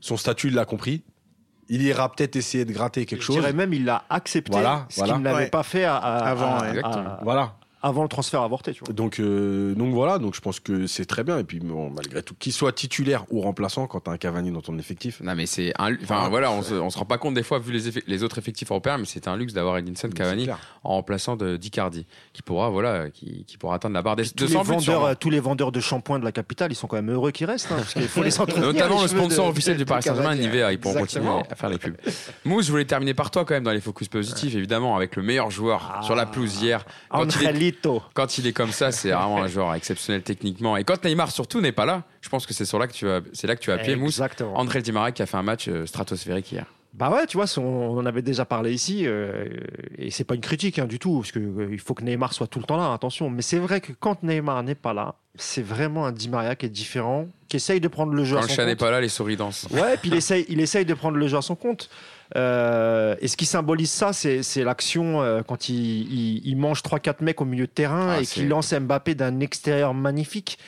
[0.00, 1.02] son statut, il l'a compris.
[1.68, 3.36] Il ira peut-être essayer de gratter quelque Je chose.
[3.36, 5.12] dirais même il l'a accepté, Voilà, ce voilà.
[5.14, 5.48] qu'il n'avait Ouais.
[5.50, 6.68] pas fait à- à- Avant, à-.
[6.68, 7.16] Exactement.
[7.22, 7.54] Voilà.
[7.82, 8.72] Avant le transfert avorté.
[8.72, 8.92] Tu vois.
[8.94, 11.38] Donc, euh, donc voilà, donc je pense que c'est très bien.
[11.38, 14.60] Et puis bon, malgré tout, qu'il soit titulaire ou remplaçant quand t'as un Cavani dans
[14.60, 15.20] ton effectif.
[15.20, 16.28] Non mais c'est un, enfin Ah.
[16.28, 17.72] voilà, on se, on se rend pas compte des fois vu
[18.06, 20.48] les, autres effectifs européens, mais c'est un luxe d'avoir Edinson Cavani
[20.84, 24.46] en remplaçant de d'Icardi, qui pourra voilà, qui, qui pourra atteindre la barre des tous,
[24.46, 27.10] 200 les vendeurs, tous les vendeurs de shampoing de la capitale, ils sont quand même
[27.10, 27.72] heureux qu'ils restent.
[27.72, 28.66] hein, parce qu'il faut les entretenir.
[28.72, 30.34] Notamment les le sponsor de- officiel du Paris Saint-Germain.
[30.36, 31.96] Nivea, ils pourront continuer à faire les pubs.
[32.44, 35.22] Mousse, je voulais terminer par toi quand même dans les focus positifs, évidemment, avec le
[35.22, 36.02] meilleur joueur Ah.
[36.02, 36.84] sur la pelouse hier.
[37.10, 37.71] Quand il, est,
[38.14, 40.76] Quand il est comme ça, c'est vraiment un joueur exceptionnel techniquement.
[40.76, 43.08] Et quand Neymar surtout n'est pas là, je pense que c'est sur là que tu
[43.08, 44.20] as, c'est là que tu as appuyé Mousse.
[44.54, 46.66] André Di Maria qui a fait un match euh, stratosphérique hier.
[46.94, 49.46] Bah ouais, tu vois, on en avait déjà parlé ici, euh,
[49.96, 52.48] et c'est pas une critique hein, du tout, parce que euh, faut que Neymar soit
[52.48, 53.30] tout le temps là, attention.
[53.30, 56.66] Mais c'est vrai que quand Neymar n'est pas là, c'est vraiment un Di Maria qui
[56.66, 58.80] est différent, qui essaye de prendre le jeu Quand à le son chat n'est compte.
[58.80, 59.66] pas là, les souris dansent.
[59.70, 61.88] Ouais, puis il essaye, il essaye de prendre le jeu à son compte.
[62.36, 67.22] Euh, et ce qui symbolise ça, c'est l'action euh, quand il, il- il mange 3-4
[67.22, 70.58] mecs au milieu de terrain Ah, et qu'il lance Mbappé d'un extérieur magnifique.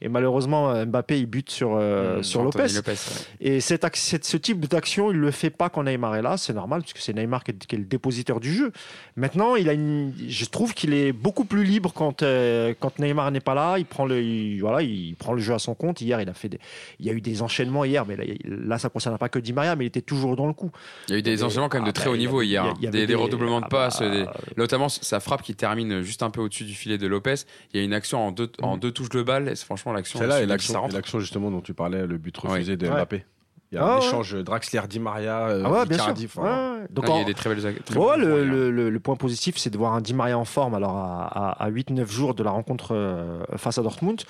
[0.00, 2.62] Et malheureusement, euh, Mbappé, il bute sur, euh, Mmh, sur Lopez.
[2.62, 2.94] ouais.
[3.40, 6.82] Et cette- ce type d'action, il le fait pas quand Neymar est là, c'est normal,
[6.82, 8.72] puisque c'est Neymar qui est, qui est le dépositeur du jeu.
[9.16, 13.30] Maintenant, il a une, je trouve qu'il est beaucoup plus libre quand, euh, quand Neymar
[13.30, 13.78] n'est pas là.
[13.78, 16.00] Il prend, le, il- voilà, il prend le jeu à son compte.
[16.00, 16.60] Hier, il, a fait des,
[17.00, 19.52] il y a eu des enchaînements hier, mais là, ça ne concerne pas que Di
[19.52, 20.70] Maria, mais il était toujours dans le coup.
[21.08, 22.64] Il y a eu des enchaînements quand même de Ah, très bah, haut niveau hier.
[22.78, 22.90] il y hein.
[22.90, 24.26] avait Des, des redoublements de ah, passes, bah, des-
[24.56, 27.34] notamment sa frappe qui termine juste un peu au-dessus du filet de Lopez.
[27.72, 28.80] Il y a une action en deux, en Mm.
[28.80, 29.48] deux touches de balle.
[29.48, 30.18] Et c'est franchement l'action.
[30.18, 30.94] Celle-là et l'action, rentre.
[30.94, 32.92] et l'action justement dont tu parlais, le but refusé de Ouais.
[32.94, 33.24] Mbappé.
[33.72, 34.06] Il y a Ah un ouais.
[34.06, 36.40] échange Draxler Di Maria, euh, Ah ouais, bien Icardi, sûr.
[36.40, 36.86] enfin, Ouais, ouais.
[36.90, 37.58] Donc, Ah, il y a des très belles.
[37.84, 38.52] très Ouais, belles le, mouvements hier.
[38.54, 41.24] le- le- le point positif, c'est de voir un Di Maria en forme alors à,
[41.26, 44.22] à- à 8-9 jours de la rencontre euh, face à Dortmund.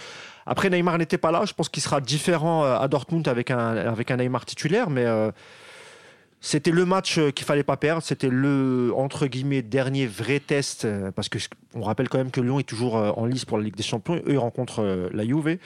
[0.46, 1.42] Après, Neymar n'était pas là.
[1.44, 5.04] Je pense qu'il sera différent euh, à Dortmund avec un, avec un Neymar titulaire, mais
[5.04, 5.30] euh,
[6.40, 8.02] c'était le match euh, qu'il fallait pas perdre.
[8.02, 11.38] C'était le, entre guillemets, dernier vrai test, euh, parce que
[11.74, 13.82] on rappelle quand même que Lyon est toujours euh, en lice pour la Ligue des
[13.82, 14.16] Champions.
[14.16, 15.58] Eux, ils rencontrent la Juve.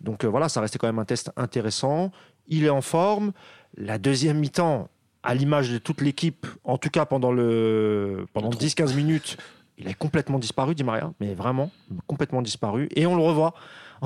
[0.00, 2.10] Donc voilà, ça restait quand même un test intéressant.
[2.48, 3.32] Il est en forme.
[3.76, 4.88] La deuxième mi-temps,
[5.22, 9.36] à l'image de toute l'équipe, en tout cas pendant, le, pendant 10-15 minutes,
[9.78, 11.70] il a complètement disparu, Di Maria, mais vraiment
[12.06, 12.88] complètement disparu.
[12.94, 13.54] Et on le revoit.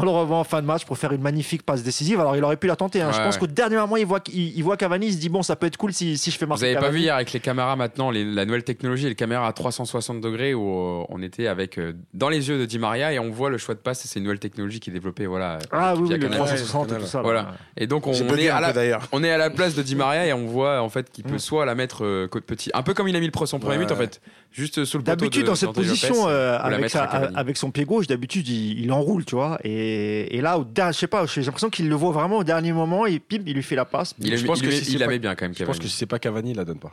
[0.00, 2.20] On le revoit en fin de match pour faire une magnifique passe décisive.
[2.20, 3.02] Alors il aurait pu la tenter.
[3.02, 3.10] hein.
[3.12, 3.40] Je pense ouais.
[3.40, 5.66] qu'au dernier moment, il voit, il, il voit Cavani, il se dit bon, ça peut
[5.66, 6.96] être cool si, si je fais Vous marquer avez pas Cavani.
[6.98, 10.54] vu hier avec les caméras maintenant, les- la nouvelle technologie, les caméras à 360 degrés
[10.54, 13.50] où euh, on était avec euh, dans les yeux de Di Maria et on voit
[13.50, 14.00] le choix de passe.
[14.06, 15.58] C'est une nouvelle technologie qui est développée, voilà.
[15.72, 16.38] Ah oui, le Canal+.
[16.38, 17.18] 360 et tout ça.
[17.18, 17.22] là.
[17.22, 17.52] Voilà.
[17.76, 18.72] Et donc on, est à la,
[19.12, 21.34] on est à la place de Di Maria et on voit en fait qu'il peut
[21.34, 21.38] Mm.
[21.38, 23.58] soit la mettre euh, côte petit, un peu comme il a mis le pro- son
[23.58, 26.58] premier but en fait, juste sous le poteau D'habitude, de- dans cette position, Lopez, euh,
[26.58, 26.94] avec,
[27.34, 29.58] avec son pied gauche, d'habitude, il, il enroule, tu vois.
[29.64, 29.87] Et,
[30.30, 32.72] et là, au dernier- je sais pas, j'ai l'impression qu'il le voit vraiment au dernier
[32.72, 34.14] moment et pim, il lui fait la passe.
[34.20, 35.76] Il, Je pense il, que il, si c'est il pas- bien quand même Je pense
[35.76, 35.78] Cavani.
[35.80, 36.92] que si c'est pas Cavani, il la donne pas.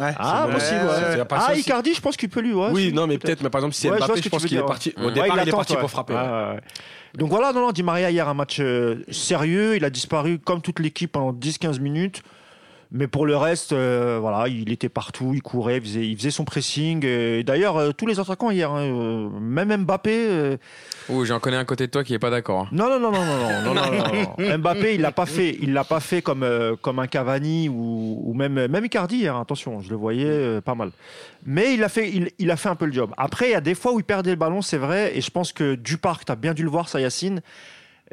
[0.00, 1.22] Ouais, Ah, possible, ouais.
[1.30, 2.52] Ah, Icardi, je pense qu'il peut lui.
[2.52, 3.42] Ouais, oui, non, mais peut-être.
[3.42, 4.92] mais par exemple, si c'est Ouais, je Mbappé, que je pense qu'il est parti.
[4.96, 6.14] Au départ, il est parti pour frapper.
[7.14, 10.60] Donc voilà, non, non, Di Maria hier un match euh, sérieux, il a disparu comme
[10.60, 12.22] toute l'équipe pendant 10-15 minutes.
[12.92, 16.30] Mais pour le reste, euh, voilà, il était partout, il courait, il faisait, il faisait
[16.30, 17.04] son pressing.
[17.04, 20.26] Et d'ailleurs, euh, tous les attaquants hier, hein, euh, même Mbappé.
[20.28, 20.56] Euh...
[21.08, 22.62] Ouh, j'en connais un côté de toi qui est pas d'accord.
[22.62, 22.68] Hein.
[22.72, 25.84] Non, non, non, non, non, non, non, non, Mbappé, il l'a pas fait, il l'a
[25.84, 29.16] pas fait comme euh, comme un Cavani ou, ou même même Icardi.
[29.16, 30.90] Hier, attention, je le voyais euh, pas mal.
[31.44, 33.12] Mais il a fait, il, il a fait un peu le job.
[33.16, 35.30] Après, il y a des fois où il perdait le ballon, c'est vrai, et je
[35.30, 37.40] pense que Duparc, as bien dû le voir, ça, Yacine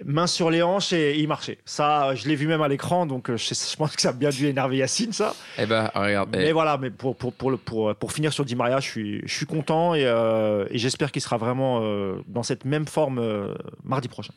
[0.03, 1.59] Main sur les hanches et il marchait.
[1.65, 4.13] Ça, je l'ai vu même à l'écran, donc euh, je, je pense que ça a
[4.13, 5.35] bien dû énerver Yacine, ça.
[5.59, 8.79] Eh ben regarde, Mais voilà, mais pour, pour, pour, pour, pour finir sur Di Maria,
[8.79, 12.65] je suis, je suis content et, euh, et j'espère qu'il sera vraiment euh, dans cette
[12.65, 13.53] même forme euh,
[13.83, 14.33] mardi prochain.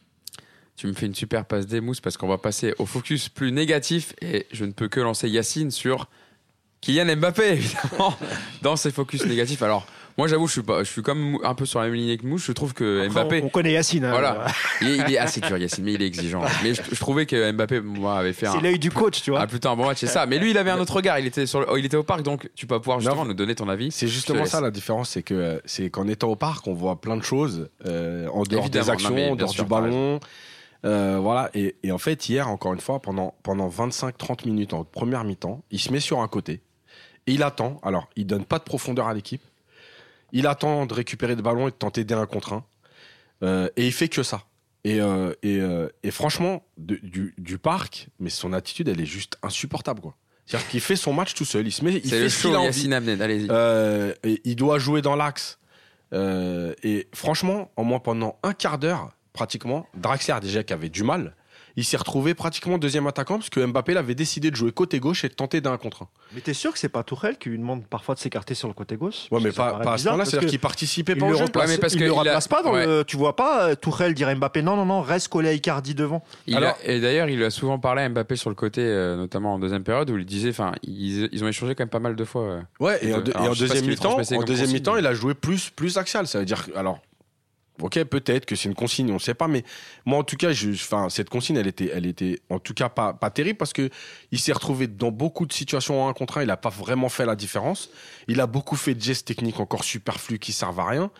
[0.77, 3.51] tu me fais une super passe des mousses parce qu'on va passer au focus plus
[3.51, 6.09] négatif et je ne peux que lancer Yacine sur
[6.83, 8.14] Kylian Mbappé évidemment
[8.61, 9.62] dans ces focus négatifs.
[9.62, 9.87] Alors
[10.18, 12.26] moi j'avoue je suis pas, je suis comme un peu sur la même ligne que
[12.26, 12.44] Mousse.
[12.46, 14.05] Je trouve que Après, Mbappé on, on connaît Yacine.
[14.05, 14.11] hein.
[14.11, 14.46] Voilà.
[14.81, 16.42] il, est, il est assez dur Yacine mais il est exigeant.
[16.62, 19.31] Mais je, je trouvais que Mbappé moi avait fait un, C'est l'œil du coach, tu
[19.31, 19.40] vois.
[19.40, 20.26] ah, plutôt un bon match c'est ça.
[20.26, 21.18] Mais lui il avait un autre regard.
[21.18, 23.35] Il était sur le- oh, il était au parc donc tu peux pouvoir justement nous
[23.35, 23.90] donner ton avis.
[23.92, 27.00] C'est justement ça la différence, c'est que euh, c'est qu'en étant au parc, on voit
[27.00, 30.20] plein de choses euh, en dehors Évidemment, des actions, non, en dehors sûr, du ballon.
[30.85, 31.50] Euh, voilà.
[31.55, 35.62] Et, et en fait, hier, encore une fois, pendant, pendant 25-30 minutes en première mi-temps,
[35.70, 36.61] il se met sur un côté
[37.26, 37.81] et il attend.
[37.83, 39.42] Alors, il donne pas de profondeur à l'équipe.
[40.37, 42.64] Il attend de récupérer le ballon et de tenter des 1 contre 1.
[43.42, 44.42] Euh, et il fait que ça.
[44.85, 49.07] Et, euh, et, euh, et franchement, de- du, du parc, mais son attitude, elle est
[49.07, 50.01] juste insupportable.
[50.01, 50.14] quoi.
[50.46, 51.66] C'est-à-dire qu'il fait son match tout seul.
[51.66, 52.49] Il se met, il fait le show
[54.22, 55.59] et il doit jouer dans l'axe.
[56.12, 61.35] Et franchement, en moins pendant un quart d'heure, pratiquement, Draxler déjà qui avait du mal.
[61.77, 65.25] Il s'est retrouvé pratiquement deuxième attaquant parce que Mbappé l'avait décidé de jouer côté gauche
[65.25, 66.09] et de tenter d'un contre un.
[66.35, 68.75] Mais t'es sûr que c'est pas Tourelle qui lui demande parfois de s'écarter sur le
[68.75, 69.27] côté gauche?
[69.31, 71.45] Ouais, mais pas, pas à ce bizarre, moment-là, c'est-à-dire qu'il participait pas au le jeu.
[71.45, 72.87] remplace, Ouais, mais parce il le a- remplace pas dans ouais.
[72.87, 75.53] le, tu vois pas euh, Tourelle dire à Mbappé non non non reste collé à
[75.53, 76.25] Icardi devant.
[76.47, 79.17] Il Alors- a- et d'ailleurs, il a souvent parlé à Mbappé sur le côté, euh,
[79.17, 81.99] notamment en deuxième période, où il disait, enfin, ils, ils ont échangé quand même pas
[82.01, 82.43] mal de fois.
[82.43, 82.61] euh.
[82.81, 85.99] Ouais, et en, Alors, et en deuxième mi-temps, en deuxième il a joué plus, plus
[85.99, 86.27] axial.
[86.27, 87.01] Ça veut dire, alors,
[87.81, 89.65] ok, peut-être que c'est une consigne, on ne sait pas, mais
[90.05, 90.51] moi, en tout cas,
[91.09, 93.91] cette consigne, elle était, elle était, en tout cas, pas, terrible parce que
[94.31, 96.43] il s'est retrouvé dans beaucoup de situations en un contre un.
[96.43, 97.91] Il n'a pas vraiment fait la différence.
[98.29, 101.11] Il a beaucoup fait de gestes techniques encore superflus qui servent à rien.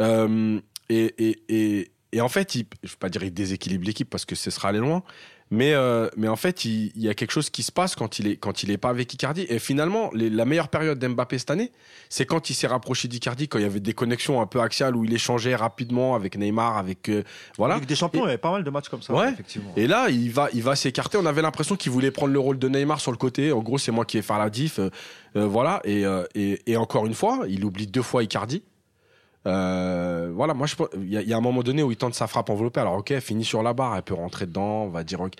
[0.00, 4.50] Euh, et, en fait, il, je vais pas dire il déséquilibre l'équipe parce que ce
[4.50, 5.02] sera aller loin.
[5.54, 8.18] Mais, euh, mais en fait, il, il y a quelque chose qui se passe quand
[8.18, 9.44] il est, quand il est pas avec Icardi.
[9.50, 11.70] Et finalement, les- la meilleure période d'Mbappé cette année,
[12.08, 14.96] c'est quand il s'est rapproché d'Icardi, quand il y avait des connexions un peu axiales
[14.96, 17.22] où il échangeait rapidement avec Neymar, avec euh,
[17.58, 17.74] voilà.
[17.74, 19.12] Ligue des Champions, il y avait pas mal de matchs comme ça.
[19.12, 19.30] Ouais.
[19.30, 19.72] effectivement.
[19.76, 21.18] Et là, il va, il va s'écarter.
[21.18, 23.52] On avait l'impression qu'il voulait prendre le rôle de Neymar sur le côté.
[23.52, 24.78] En gros, c'est moi qui vais faire la diff.
[24.78, 24.88] euh,
[25.34, 25.82] voilà.
[25.84, 28.62] Et, et, et encore une fois, il oublie deux fois Icardi.
[29.46, 31.90] Euh, voilà, moi, je pense- il y, a- il y a un moment donné où
[31.90, 32.80] il tente sa frappe enveloppée.
[32.80, 35.20] Alors, ok, elle finit sur la barre, elle peut rentrer dedans, on va dire.
[35.20, 35.34] ok.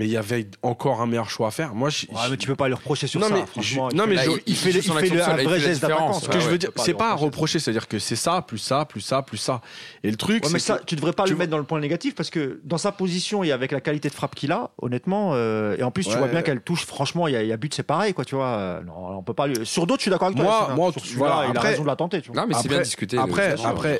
[0.00, 1.74] Mais il y avait encore un meilleur choix à faire.
[1.74, 3.34] Moi, je, Ouais, mais tu peux pas lui reprocher sur Non, ça.
[3.34, 5.14] mais franchement, je- il non, mais là, je- il, fait, il fait son fait action
[5.16, 6.12] le- seule, un il vrai geste d'attaquant.
[6.14, 7.58] ce que je ouais, veux dire, pas c'est pas à reprocher.
[7.58, 9.60] c'est-à-dire que c'est ça, plus ça, plus ça, plus ça.
[10.02, 11.58] Et le truc, Ouais, mais ça, que- tu devrais pas tu le vois- mettre dans
[11.58, 14.52] le point négatif parce que dans sa position et avec la qualité de frappe qu'il
[14.52, 16.86] a, honnêtement, euh, et en plus tu vois bien qu'elle touche.
[16.86, 18.24] Franchement, il y, a- il y a but, c'est pareil, quoi.
[18.24, 19.48] Tu vois, euh, non, on peut pas.
[19.48, 20.70] lui- Sur d'autres, je suis d'accord avec toi.
[20.74, 22.22] Moi- moi, il a après- raison de la tenter.
[22.34, 23.16] Non, mais c'est bien discuté.
[23.16, 23.98] de après- après-.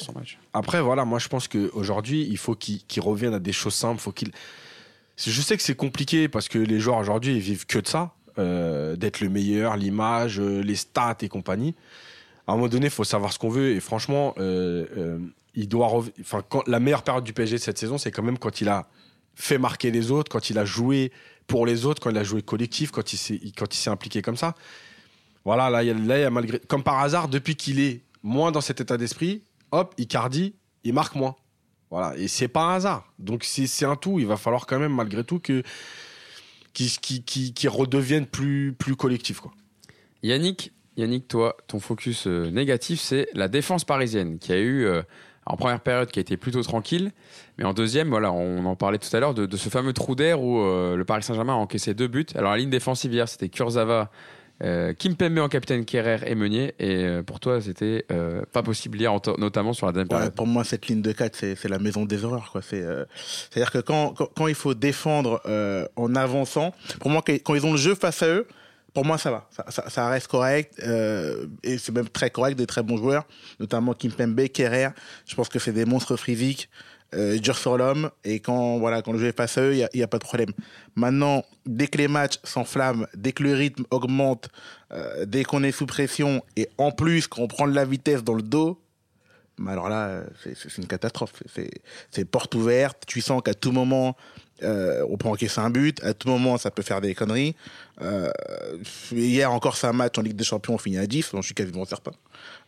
[0.54, 4.00] Après, voilà, moi je pense qu'aujourd'hui, il faut qu'il qu'il revienne à des choses simples.
[4.00, 4.30] Faut qu'il...
[5.26, 8.14] Je sais que c'est compliqué parce que les joueurs aujourd'hui, ils vivent que de ça,
[8.38, 11.74] euh, d'être le meilleur, l'image, euh, les stats et compagnie.
[12.46, 13.72] À un moment donné, il faut savoir ce qu'on veut.
[13.72, 15.18] Et franchement, euh,
[15.54, 15.88] il doit
[16.20, 18.88] enfin, la meilleure période du PSG de cette saison, c'est quand même quand il a
[19.34, 21.12] fait marquer les autres, quand il a joué
[21.46, 24.22] pour les autres, quand il a joué collectif, quand il s'est, quand il s'est impliqué
[24.22, 24.54] comme ça.
[25.44, 27.80] Voilà, là, il y a, là, il y a malgré, comme par hasard, depuis qu'il
[27.80, 30.54] est moins dans cet état d'esprit, hop, Icardi,
[30.84, 31.36] il marque moins.
[31.90, 33.12] Voilà, et c'est pas un hasard.
[33.18, 34.18] Donc c'est, un tout.
[34.18, 35.62] Il va falloir quand même, malgré tout, que
[36.72, 39.40] qui, qui, qui redevienne plus, plus collectif.
[39.40, 39.52] Quoi.
[40.22, 45.02] Yannick, Yannick, toi, ton focus euh, négatif, c'est la défense parisienne qui a eu euh,
[45.46, 47.10] en première période qui a été plutôt tranquille,
[47.58, 50.14] mais en deuxième, voilà, on en parlait tout à l'heure de, de ce fameux trou
[50.14, 52.26] d'air où euh, le Paris Saint-Germain a encaissé deux buts.
[52.34, 54.10] Alors la ligne défensive hier, c'était Kurzawa.
[54.62, 58.98] Euh, Kimpembe en capitaine Kerrer et Meunier et euh, pour toi c'était euh, pas possible
[59.00, 62.04] hier notamment sur la Ouais, période pour moi, cette ligne de 4, c'est la maison
[62.04, 62.52] des horreurs.
[62.74, 63.04] euh,
[63.50, 65.40] C'est-à-dire que quand, quand, quand il faut défendre
[65.96, 68.46] en avançant, pour moi, quand quand ils ont le jeu face à eux,
[68.92, 69.48] pour moi, ça va.
[69.50, 70.74] Ça, ça, ça reste correct.
[70.82, 73.24] euh, et c'est même très correct, des très bons joueurs,
[73.60, 74.88] notamment Kimpembe, Kerrer.
[75.26, 76.68] Je pense que c'est des monstres physiques,
[77.14, 78.10] euh, durs sur l'homme.
[78.24, 80.24] Et quand, voilà, quand le jeu est face à eux, il n'y a, pas de
[80.24, 80.52] problème.
[80.94, 84.48] Maintenant, dès que les matchs s'enflamment, dès que le rythme augmente,
[84.92, 88.34] euh, dès qu'on est sous pression, et en plus qu'on prend de la vitesse dans
[88.34, 88.80] le dos,
[89.58, 91.42] mais alors là, euh, c'est- une catastrophe.
[92.10, 93.04] C'est porte ouverte.
[93.06, 94.16] Tu sens qu'à tout moment,
[94.62, 96.02] euh, on peut encaisser un but.
[96.04, 97.54] À tout moment, ça peut faire des conneries.
[98.02, 98.30] Euh,
[99.12, 101.30] hier encore, c'est un match en Ligue des Champions, on finit à 10.
[101.32, 102.12] J'en suis quasiment certain.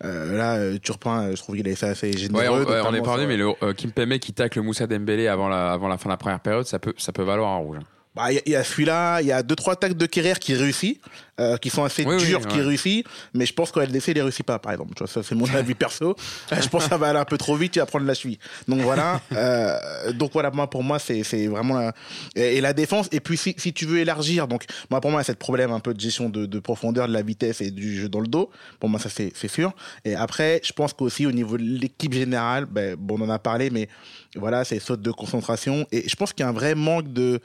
[0.05, 2.43] Euh, là, euh, Turpin, euh, je trouve qu'il a fait assez généreux.
[2.43, 5.49] Ouais, on, ouais, on est sur- mais le euh, Kimpembe qui tacle Moussa Dembélé avant
[5.49, 7.79] la, avant la fin de la première période, ça peut, ça peut valoir un rouge.
[8.15, 10.05] Bah, il y a- il y, a celui-là, il y a deux trois attaques de
[10.05, 11.01] Kerrer qui réussit,
[11.41, 14.15] euh, qui sont assez Oui, oui, dures, qui réussit, mais je pense qu'au LDC, il
[14.17, 14.93] les réussit pas, par exemple.
[14.95, 16.15] Tu vois, ça c'est mon avis perso.
[16.53, 18.39] Je pense que ça va aller un peu trop vite, il va prendre la cheville.
[18.69, 21.95] Donc voilà, euh, donc voilà, moi pour moi c'est c'est vraiment la,
[22.37, 23.09] et, et la défense.
[23.13, 25.81] Et puis si, si tu veux élargir, donc moi pour moi a cette problème un
[25.81, 28.51] peu de gestion de, de profondeur, de la vitesse et du jeu dans le dos.
[28.79, 29.73] Pour moi ça c'est c'est sûr.
[30.05, 33.39] Et après, je pense qu'aussi au niveau de l'équipe générale, ben, bon on en a
[33.39, 33.89] parlé, mais
[34.37, 35.87] voilà, c'est saute de concentration.
[35.93, 37.41] Et je pense qu'il y a un vrai manque de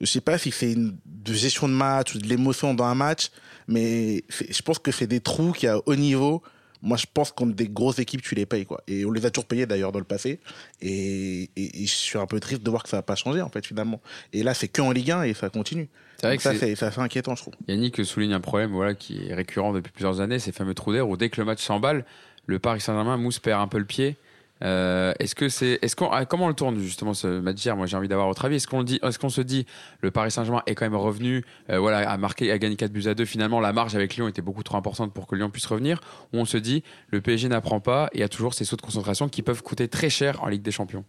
[0.00, 2.94] je sais pas si c'est une de gestion de match ou de l'émotion dans un
[2.94, 3.30] match,
[3.68, 6.42] mais je pense que c'est des trous qu'il y a au haut niveau.
[6.82, 8.82] Moi, je pense contre des grosses équipes, tu les payes, quoi.
[8.86, 10.38] Et on les a toujours payés, d'ailleurs, dans le passé.
[10.82, 13.40] Et, et- et je suis un peu triste de voir que ça n'a pas changé,
[13.40, 14.00] en fait, finalement.
[14.32, 15.88] Et là, c'est que en Ligue 1 et ça continue.
[16.18, 17.54] C'est vrai Donc que ça, c'est assez inquiétant, je trouve.
[17.66, 21.08] Yannick souligne un problème voilà, qui est récurrent depuis plusieurs années, ces fameux trous d'air
[21.08, 22.04] où dès que le match s'emballe,
[22.46, 24.16] le Paris Saint-Germain mousse perd un peu le pied.
[24.64, 27.86] Euh, est-ce que c'est, est-ce qu'on, ah, comment on le tourne justement ce match Moi,
[27.86, 28.56] j'ai envie d'avoir votre avis.
[28.56, 29.66] Est-ce qu'on le dit, est-ce qu'on se dit,
[30.00, 33.06] le Paris Saint-Germain est quand même revenu, euh, voilà, a marqué, a gagné 4 buts
[33.06, 35.66] à 2 Finalement, la marge avec Lyon était beaucoup trop importante pour que Lyon puisse
[35.66, 36.00] revenir?
[36.32, 39.28] Ou on se dit, le PSG n'apprend pas et a toujours ces sauts de concentration
[39.28, 41.04] qui peuvent coûter très cher en Ligue des Champions?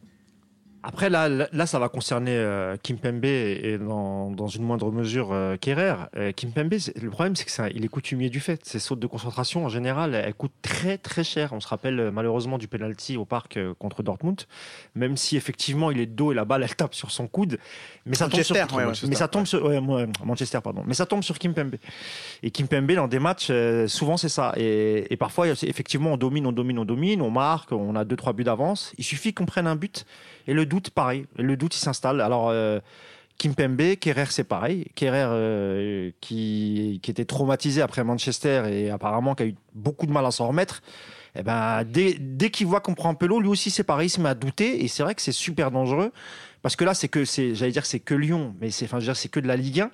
[0.83, 5.29] Après, là, là, ça va concerner euh, Kimpembe et, et dans, dans une moindre mesure
[5.31, 5.95] euh, Kerrer.
[6.15, 8.65] Euh, Kimpembe, le problème, c'est que ça, il est coutumier du fait.
[8.65, 11.53] Ces sautes de concentration, en général, elles coûtent très très cher.
[11.53, 14.43] On se rappelle euh, malheureusement du penalty au parc euh, contre Dortmund,
[14.95, 17.57] même si effectivement il est de dos et la balle elle tape sur son coude,
[18.05, 19.81] mais ça tombe sur, Manchester, ouais, mais ça tombe sur ouais,
[20.23, 21.75] Manchester pardon, mais ça tombe sur Kimpembe.
[22.43, 24.53] Et Kimpembe dans des matchs, euh, souvent c'est ça.
[24.57, 28.15] Et, et parfois effectivement on domine, on domine, on domine, on marque, on a deux
[28.15, 28.93] trois buts d'avance.
[28.97, 30.05] Il suffit qu'on prenne un but
[30.47, 31.25] et le doute, pareil.
[31.37, 32.21] Le doute, il s'installe.
[32.21, 32.79] Alors, euh,
[33.37, 34.85] Kimpembe, Kerrer, c'est pareil.
[34.95, 40.25] Kerrer, euh, qui, était traumatisé après Manchester et apparemment qui a eu beaucoup de mal
[40.25, 40.81] à s'en remettre.
[41.35, 44.19] Eh ben, dès, qu'il voit qu'on prend un l'eau, lui aussi, c'est pareil, il se
[44.21, 44.83] met à douter.
[44.83, 46.11] Et c'est vrai que c'est super dangereux.
[46.61, 49.47] Parce que là, c'est que, j'allais dire, c'est que Lyon, mais c'est, c'est que de
[49.47, 49.91] la Ligue 1.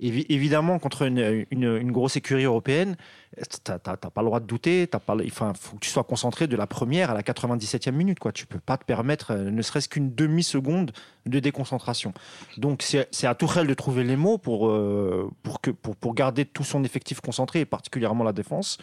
[0.00, 2.96] Évi- évidemment, contre une, grosse écurie européenne,
[3.62, 4.86] t'as pas le droit de douter.
[4.90, 8.18] T'as pas, enfin, faut que tu sois concentré de la première à la 97e minute.
[8.18, 8.32] Quoi.
[8.32, 10.92] Tu peux pas te permettre, euh, ne serait-ce qu'une demi-seconde
[11.26, 12.12] de déconcentration.
[12.56, 17.20] Donc, c'est à Tourelle de trouver les mots euh, pour, pour garder tout son effectif
[17.20, 18.78] concentré, et particulièrement la défense.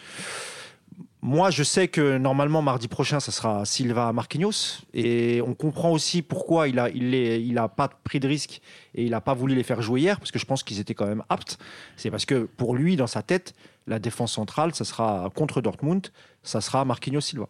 [1.24, 4.82] Moi, je sais que normalement, mardi prochain, ça sera Silva Marquinhos.
[4.92, 8.60] Et on comprend aussi pourquoi il a, il est, il a pas pris de risque
[8.94, 10.94] et il n'a pas voulu les faire jouer hier, parce que je pense qu'ils étaient
[10.94, 11.58] quand même aptes.
[11.96, 13.54] C'est parce que pour lui, dans sa tête,
[13.86, 16.08] la défense centrale, ça sera contre Dortmund,
[16.42, 17.48] ça sera Marquinhos Silva.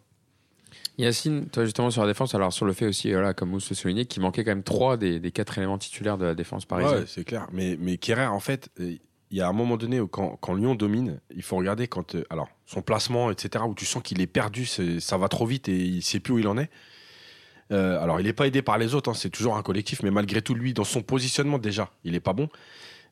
[0.99, 3.75] Yacine, toi justement sur la défense, alors sur le fait aussi, voilà, comme Mousse le
[3.75, 6.99] soulignait, qu'il manquait quand même trois des, des quatre éléments titulaires de la défense parisienne.
[6.99, 7.47] Ouais, c'est clair.
[7.51, 8.97] Mais, mais Kerrer, en fait, euh,
[9.37, 12.49] y a un moment donné où quand, Lyon domine, il faut regarder quand, euh, alors,
[12.65, 16.03] son placement, etc., où tu sens qu'il est perdu, ça va trop vite et il
[16.03, 16.69] sait plus où il en est.
[17.71, 20.11] Euh, alors, il n'est pas aidé par les autres, hein, c'est toujours un collectif, mais
[20.11, 22.49] malgré tout, lui, dans son positionnement, déjà, il est pas bon.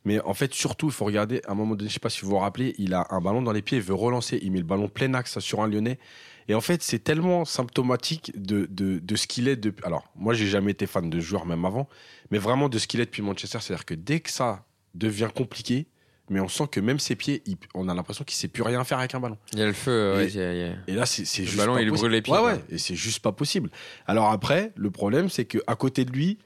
[0.03, 2.21] Mais en fait, surtout, il faut regarder, à un moment donné, je sais pas si
[2.21, 4.59] vous vous rappelez, il a un ballon dans les pieds, il veut relancer, il met
[4.59, 5.99] le ballon plein axe sur un Lyonnais.
[6.47, 9.85] Et en fait, c'est tellement symptomatique de, de, de ce qu'il est depuis.
[9.85, 11.87] Alors, moi, j'ai jamais été fan de joueur, même avant,
[12.31, 13.59] mais vraiment de ce qu'il est depuis Manchester.
[13.61, 15.87] C'est-à-dire que dès que ça devient compliqué,
[16.31, 18.83] mais on sent que même ses pieds, il- on a l'impression qu'il sait plus rien
[18.83, 19.37] faire avec un ballon.
[19.53, 21.05] Il y a le feu, ouais, Et- il y a- il y a- Et là,
[21.05, 21.57] c'est c'est Le juste.
[21.59, 22.53] ballon, pas il brûle les pieds, Ouais, quoi.
[22.53, 22.63] ouais.
[22.71, 23.69] Et c'est juste pas possible.
[24.07, 26.39] Alors après, le problème, c'est que à côté de lui,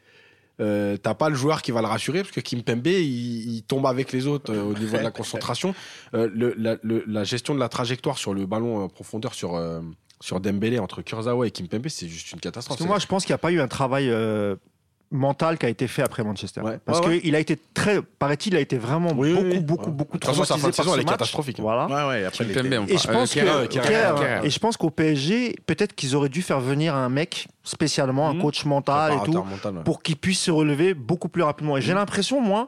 [0.61, 3.63] euh, t'as pas le joueur qui va le rassurer parce que Kim Pembe, il, il
[3.63, 5.75] tombe avec les autres euh, au niveau de la concentration.
[6.13, 9.55] Euh, le- la, le- la gestion de la trajectoire sur le ballon en profondeur sur
[9.55, 9.81] euh,
[10.21, 12.77] sur Dembélé entre Kurzawa et Kim Pembe, c'est juste une catastrophe.
[12.77, 14.55] Parce que moi, je pense qu'il n'y a pas eu un travail euh,
[15.11, 16.61] mental qui a été fait après Manchester.
[16.61, 16.79] Ouais.
[16.83, 17.21] Parce Ouais, ouais.
[17.21, 19.59] qu'il a été très, paraît-il, il a été vraiment Oui, beaucoup, oui.
[19.59, 19.91] beaucoup, Ouais.
[19.91, 21.13] beaucoup De toute façon, sa traumatisé fin de par saison, ce elle est match.
[21.13, 21.59] catastrophique.
[21.59, 21.85] Voilà.
[21.85, 24.39] Ouais, ouais, après, Et je pense Euh, que Kerrer.
[24.45, 28.33] et je pense qu'au PSG, peut-être qu'ils auraient dû faire venir un mec spécialement, un
[28.33, 28.41] Mhm.
[28.41, 29.83] coach mental et tout, Préparateur mental, ouais.
[29.83, 31.77] pour qu'il puisse se relever beaucoup plus rapidement.
[31.77, 32.67] Et j'ai l'impression, moi,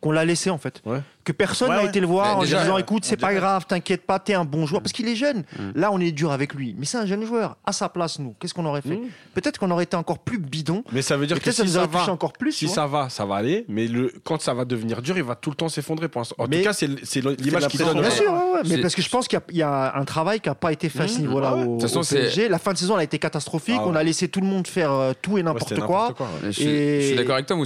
[0.00, 0.82] qu'on l'a laissé en fait.
[1.26, 1.86] Que personne n'a ouais.
[1.88, 4.64] été le voir en déjà, disant écoute, c'est pas grave, t'inquiète pas, t'es un bon
[4.64, 4.80] joueur.
[4.80, 5.38] Parce qu'il est jeune.
[5.58, 5.62] Mm.
[5.74, 6.76] Là, on est dur avec lui.
[6.78, 7.56] Mais c'est un jeune joueur.
[7.66, 8.90] À sa place, nous, qu'est-ce qu'on aurait fait?
[8.96, 9.08] Mhm.
[9.34, 10.84] Peut-être qu'on aurait été encore plus bidon.
[10.92, 12.52] Mais ça veut dire que ça si nous ça va, encore plus.
[12.52, 13.64] si ça va, ça va aller.
[13.68, 16.06] Mais le, quand ça va devenir dur, il va tout le temps s'effondrer.
[16.08, 16.36] Pour l'instant.
[16.38, 18.02] En Mais- tout cas, c'est c'est l'image qu'il l'impression, donne.
[18.02, 20.04] Bien sûr, ouais, mais parce que je pense qu'il y a- il y, a un
[20.04, 21.98] travail qui n'a pas été fait à ce Mmh, niveau-là ah au, De toute façon,
[22.00, 22.48] au c'est- PSG.
[22.48, 23.74] La fin de saison, elle a été catastrophique.
[23.80, 23.84] Ah.
[23.88, 26.14] On a laissé tout le monde faire euh, tout et n'importe quoi.
[26.44, 27.56] Je suis, d'accord avec toi,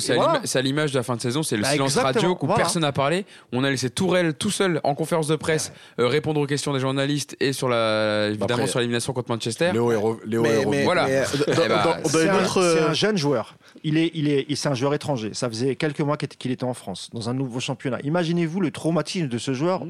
[0.44, 2.82] c'est à l'image de la fin de saison, c'est le Bah, silence radio où personne
[2.82, 3.26] n'a parlé.
[3.52, 6.78] On a laissé Tourelle tout seul en conférence de presse euh, répondre aux questions des
[6.80, 9.72] journalistes et sur la, évidemment Après, sur l'élimination contre Manchester.
[9.72, 11.06] Léo est re- Léo Mais, mais, Voilà.
[11.06, 11.24] mais, euh,
[11.56, 13.56] dans, dans- dans C'est un, autre, c'est euh, un jeune joueur.
[13.82, 15.30] Il est, il est, c'est un joueur étranger.
[15.34, 17.98] Ça faisait quelques mois qu'il était- qu'il était en France, dans un nouveau championnat.
[18.04, 19.84] Imaginez-vous le traumatisme de ce joueur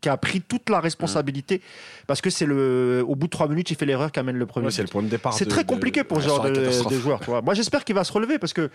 [0.00, 1.60] qui a pris toute la responsabilité
[2.06, 4.46] parce que c'est le, au bout de trois minutes, il fait l'erreur qui amène le
[4.46, 4.64] premier.
[4.66, 5.34] Ouais, c'est le point de départ.
[5.34, 7.20] C'est de- très de- compliqué pour ce genre de, joueur.
[7.20, 7.42] tu vois.
[7.42, 8.70] Moi, j'espère qu'il va se relever parce que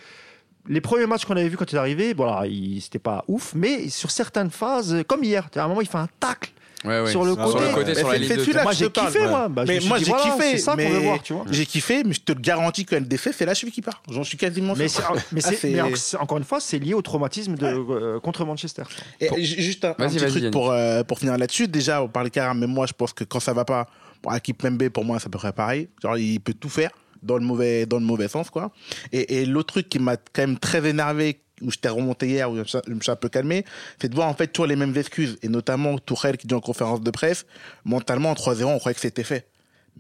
[0.68, 2.44] les premiers matchs qu'on avait vus quand il est arrivé, voilà,
[2.82, 6.10] c'était pas ouf, mais sur certaines phases, comme hier, à un moment, il fait un
[6.20, 6.52] tacle
[6.84, 7.10] Ouais, ouais.
[7.10, 7.58] sur le Ah, côté.
[7.58, 9.28] sur le côté, sur la c'est- ligne de celui-là Moi, j'ai kiffé, ouais.
[9.28, 9.48] moi.
[9.50, 10.52] Bah, mais moi, j'ai voilà, kiffé.
[10.52, 11.44] C'est ça qu'on mais veut voir, tu vois.
[11.50, 14.04] J'ai kiffé, mais je te le garantis qu'un défait, c'est la suite qui part.
[14.12, 15.02] J'en suis quasiment Mais, sûr.
[15.32, 18.84] mais, Ah, mais encore une fois, c'est lié au traumatisme de, euh, contre Manchester.
[19.20, 21.68] Et Pour- ju- juste un, petit truc pour, euh, pour finir là-dessus.
[21.68, 23.88] Déjà, on parlait carrément, mais moi, je pense que quand ça va pas,
[24.22, 25.88] pour Akip Pembe, pour moi, c'est à peu près pareil.
[26.04, 26.92] Genre, il peut tout faire
[27.26, 28.72] dans le mauvais, dans le mauvais sens, quoi.
[29.12, 32.56] Et, et l'autre truc qui m'a quand même très énervé, où j'étais remonté hier, où
[32.56, 32.60] je
[32.94, 33.64] me suis- un peu calmé,
[34.02, 35.38] c'est de voir en fait toujours les mêmes excuses.
[35.42, 37.46] Et notamment Tourelle qui dit en conférence de presse,
[37.86, 39.48] mentalement, en 3-0, on croyait que c'était fait.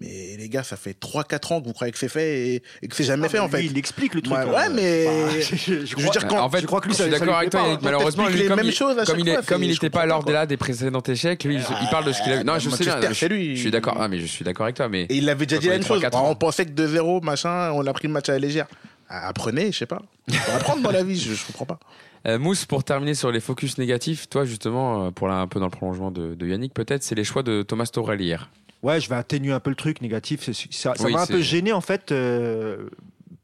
[0.02, 2.88] Mais les gars, ça fait 3-4 ans que vous croyez que c'est fait et, et
[2.90, 3.60] que c'est jamais fait, en fait.
[3.62, 4.36] Lui, il explique le truc.
[4.38, 4.54] Ouais, hein.
[4.54, 6.94] ouais, mais- je, je Je crois- veux dire, quand- en fait, je crois que lui,
[6.94, 9.06] je suis ça- ça d'accord avec toi, Malheureusement, lui, les comme, mêmes il, choses à
[9.06, 10.34] comme il comme il n'était pas de quoi.
[10.34, 12.44] là des précédents échecs, lui, il- il parle de ce qu'il a vu.
[12.44, 13.00] Non, je sais bien.
[13.10, 13.56] Je, c'est lui.
[13.56, 13.96] je suis d'accord.
[13.98, 14.90] Ah, mais je suis d'accord avec toi.
[14.90, 16.02] Mais Et il avait déjà dit on la même chose.
[16.02, 16.30] 3-4 ans.
[16.30, 18.68] On pensait que 2-0, machin, on a pris le match à la légère.
[19.08, 20.02] Ah, Apprenez, je sais pas.
[20.30, 21.80] Faut apprendre dans la vie, je, je comprends pas.
[22.28, 25.60] Euh, Mousse, pour terminer sur les focus négatifs, toi justement, euh, pour là, un peu
[25.60, 28.50] dans le prolongement de, de Yannick, peut-être, c'est les choix de Thomas Torel hier.
[28.86, 30.50] Ouais, je vais atténuer un peu le truc négatif.
[30.71, 32.12] Ça Oui, m'a un peu gêné en fait.
[32.12, 32.88] euh,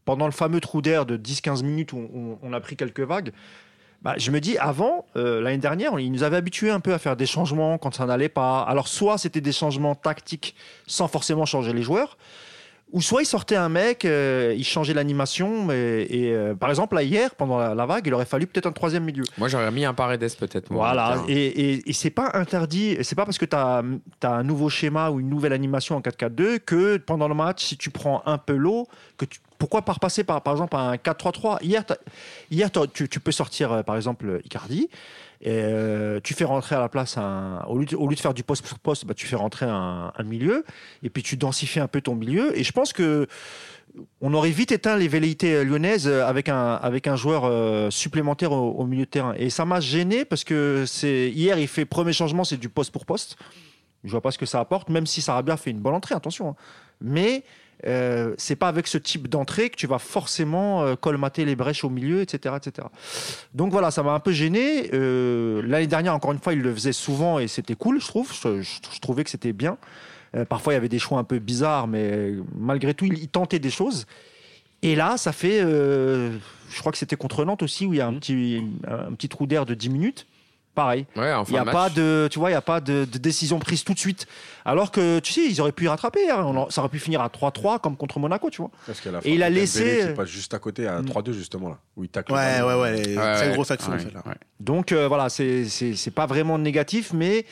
[0.06, 3.32] pendant le fameux trou d'air de 10-15 minutes où on, on a pris quelques vagues,
[4.01, 6.97] bah, je me dis, avant, euh, l'année dernière, ils nous avaient habitués un peu à
[6.99, 8.62] faire des changements quand ça n'allait pas.
[8.62, 10.56] Alors, soit c'était des changements tactiques
[10.88, 12.17] sans forcément changer les joueurs,
[12.91, 15.71] ou soit il sortait un mec, euh, il changeait l'animation.
[15.71, 18.65] Et, et, euh, par exemple, là, hier, pendant la, la vague, il aurait fallu peut-être
[18.65, 19.23] un troisième milieu.
[19.38, 20.71] Moi, j'aurais mis un Paredes peut-être.
[20.71, 23.84] moi, Voilà, et, et, et c'est pas interdit, c'est pas parce que tu as,
[24.23, 27.89] un nouveau schéma ou une nouvelle animation en 4-4-2 que pendant le match, si tu
[27.89, 31.84] prends un peu l'eau, que tu, pourquoi pas repasser par, par exemple un 4-3-3 Hier,
[32.50, 34.89] hier tu, tu peux sortir euh, par exemple Icardi,
[35.39, 37.15] et, euh, tu fais rentrer à la place.
[37.67, 39.67] Au lieu de, au lieu de faire du poste sur poste, bah, tu fais rentrer
[39.69, 40.65] un, milieu,
[41.04, 43.28] et puis tu densifies un peu ton milieu, et je pense que.
[44.21, 48.86] On aurait vite éteint les velléités lyonnaises avec un, avec un joueur euh, supplémentaire au,
[48.86, 49.34] milieu de terrain.
[49.38, 53.06] Et ça m'a gêné parce que hier, il fait premier changement, c'est du poste pour
[53.06, 53.36] poste.
[54.06, 56.52] Je vois pas ce que ça apporte, même si Sarabia fait une bonne entrée, attention.
[56.52, 56.56] hein.
[57.02, 57.43] Mais
[57.88, 61.84] euh, c'est pas avec ce type d'entrée que tu vas forcément euh, colmater les brèches
[61.84, 62.88] au milieu, etc., etc.
[63.56, 64.89] Donc voilà, ça m'a un peu gêné.
[64.94, 68.32] Euh, L'année dernière, encore une fois, il le faisait souvent et c'était cool, je trouve.
[68.34, 69.78] Je, je- je trouvais que c'était bien.
[70.48, 73.60] Parfois, il y avait des choix un peu bizarres, mais malgré tout, il, il tentait
[73.60, 74.06] des choses.
[74.82, 78.08] Et là, ça fait, je crois que c'était contre Nantes aussi, où il y a
[78.08, 80.28] un petit, un petit trou d'air de 10 minutes.
[80.73, 81.05] Pareil.
[81.17, 81.73] Ouais, Il fin n'y a match.
[81.73, 84.25] pas de, tu vois, il y a pas de, de décision prise tout de suite.
[84.63, 86.29] Alors que, tu sais, ils auraient pu y rattraper.
[86.29, 86.67] hein.
[86.69, 88.71] Ça aurait pu finir à 3-3 comme contre Monaco, tu vois.
[88.88, 91.05] Parce qu'à la Et il a Dembélé laissé- qui passe juste à côté à Mm.
[91.10, 92.31] 3-2 justement là, où il tacle.
[92.31, 92.91] le Ouais, ouais, ouais.
[92.91, 94.23] Ouais, C'est ouais, une grosse action, ouais, celle-là.
[94.25, 94.36] ouais.
[94.62, 97.45] Donc euh, voilà, c'est c'est c'est pas vraiment négatif, mais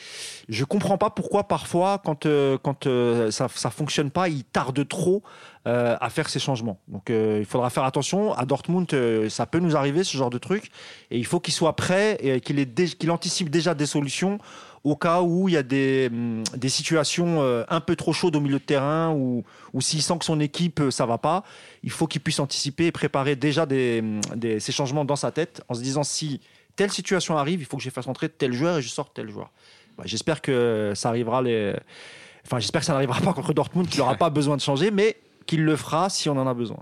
[0.48, 4.86] je comprends pas pourquoi parfois quand euh, quand euh, ça ça fonctionne pas, il tarde
[4.88, 5.22] trop
[5.66, 6.78] euh, à faire ces changements.
[6.88, 8.32] Donc euh, il faudra faire attention.
[8.34, 10.70] À Dortmund, euh, ça peut nous arriver ce genre de truc,
[11.10, 14.38] et il faut qu'il soit prêt et qu'il dé- anticipe déjà des solutions
[14.82, 18.40] au cas où il y a des, hum, des situations un peu trop chaudes au
[18.40, 19.44] milieu de terrain ou,
[19.74, 21.44] ou s'il sent que son équipe ça va pas,
[21.82, 24.02] il faut qu'il puisse anticiper et préparer déjà des,
[24.36, 26.40] des- ces changements dans sa tête en se disant si
[26.76, 29.28] telle situation arrive, il faut que je fasse entrer tel joueur et je sors tel
[29.28, 29.50] joueur.
[29.98, 31.74] Bah, j'espère que ça arrivera les
[32.46, 35.18] enfin j'espère que ça n'arrivera pas contre Dortmund qu'il n'aura pas besoin de changer mais
[35.50, 36.78] qu'il le fera si on en a besoin.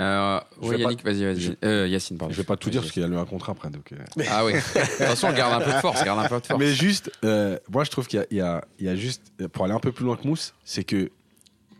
[0.00, 1.40] Euh, Je ouais, vais Yannick, vas-y, vas-y.
[1.40, 2.32] je- Euh, Yacine, pardon.
[2.32, 3.68] Je vais pas tout dire parce qu'il y a le un contre après.
[3.70, 3.96] Donc, euh.
[4.30, 4.54] Ah oui.
[5.00, 6.58] Attention, garde un peu de force, garde un peu de force.
[6.58, 9.64] Mais juste, euh, moi je trouve qu'il y a, il y, y a juste, pour
[9.64, 11.10] aller un peu plus loin que Mousse, c'est que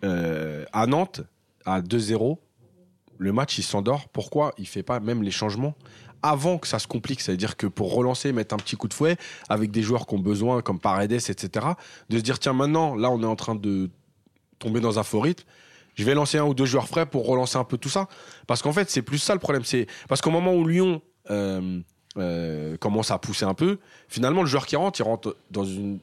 [0.05, 1.23] euh, à Nantes,
[1.65, 2.37] à 2-0,
[3.19, 4.09] le match il s'endort.
[4.09, 5.75] Pourquoi il fait pas même les changements
[6.23, 7.21] avant que ça se complique?
[7.23, 9.17] C'est-à-dire que pour relancer, mettre un petit coup de fouet
[9.49, 11.67] avec des joueurs qui ont besoin, comme Paredes, etc.,
[12.11, 13.91] de se dire tiens, maintenant, là on est en train de
[14.59, 15.45] tomber dans un faux rythme.
[15.94, 18.09] Je vais lancer un ou deux joueurs frais pour relancer un peu tout ça.
[18.46, 19.64] Parce qu'en fait, c'est plus ça le problème.
[19.64, 21.81] C'est parce qu'au moment où Lyon euh,
[22.16, 23.78] euh, commence à pousser un peu,
[24.09, 26.00] finalement, le joueur qui rentre, il rentre dans une,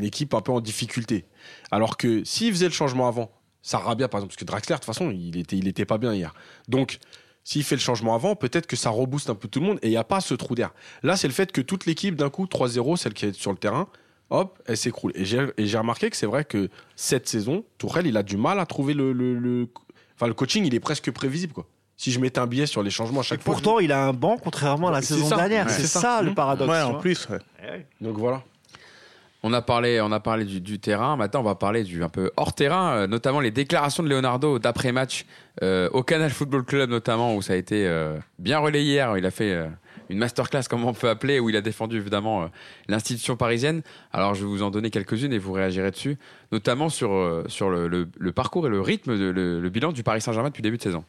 [0.00, 1.26] équipe un peu en difficulté.
[1.70, 4.86] Alors que s'il faisait le changement avant, Sarabia, par exemple, parce que Draxler, de toute
[4.86, 6.32] façon, il était, il était pas bien hier.
[6.68, 6.98] Donc,
[7.44, 9.88] s'il fait le changement avant, peut-être que ça rebooste un peu tout le monde et
[9.88, 10.72] il n'y a pas ce trou d'air.
[11.02, 13.58] Là, c'est le fait que toute l'équipe, d'un coup, 3-0, celle qui est sur le
[13.58, 13.88] terrain,
[14.30, 15.12] hop, elle s'écroule.
[15.14, 18.36] Et j'ai et j'ai remarqué que c'est vrai que cette saison, Tourelle, il a du
[18.36, 19.68] mal à trouver le, le, le-
[20.16, 21.66] Enfin, le coaching, il est presque prévisible, quoi.
[21.96, 23.52] Si je mettais un billet sur les changements à Et chaque fois.
[23.54, 25.36] pourtant, il a un banc contrairement à la saison ça.
[25.36, 25.66] dernière.
[25.66, 25.72] Ouais.
[25.72, 26.22] C'est ça, ça.
[26.22, 26.34] le Mmh.
[26.34, 26.70] paradoxe.
[26.70, 27.28] Ouais, en plus.
[27.28, 27.38] ouais.
[27.62, 28.42] je- Donc voilà.
[29.42, 31.16] On a parlé, on a parlé du, du terrain.
[31.16, 34.58] Maintenant, on va parler du un peu hors terrain, euh, notamment les déclarations de Leonardo
[34.58, 35.24] d'après match
[35.62, 39.16] euh, au Canal Football Club, notamment où ça a été euh, bien relayé hier.
[39.16, 39.66] Il a fait euh,
[40.10, 42.46] une masterclass, comme on peut appeler, où il a défendu évidemment euh,
[42.88, 43.82] l'institution parisienne.
[44.12, 46.18] Alors, je vais vous en donner quelques-unes et vous réagirez dessus,
[46.52, 50.02] notamment sur euh, sur le, le- parcours et le rythme, de, le, le bilan du
[50.02, 51.04] Paris Saint-Germain depuis le début de saison.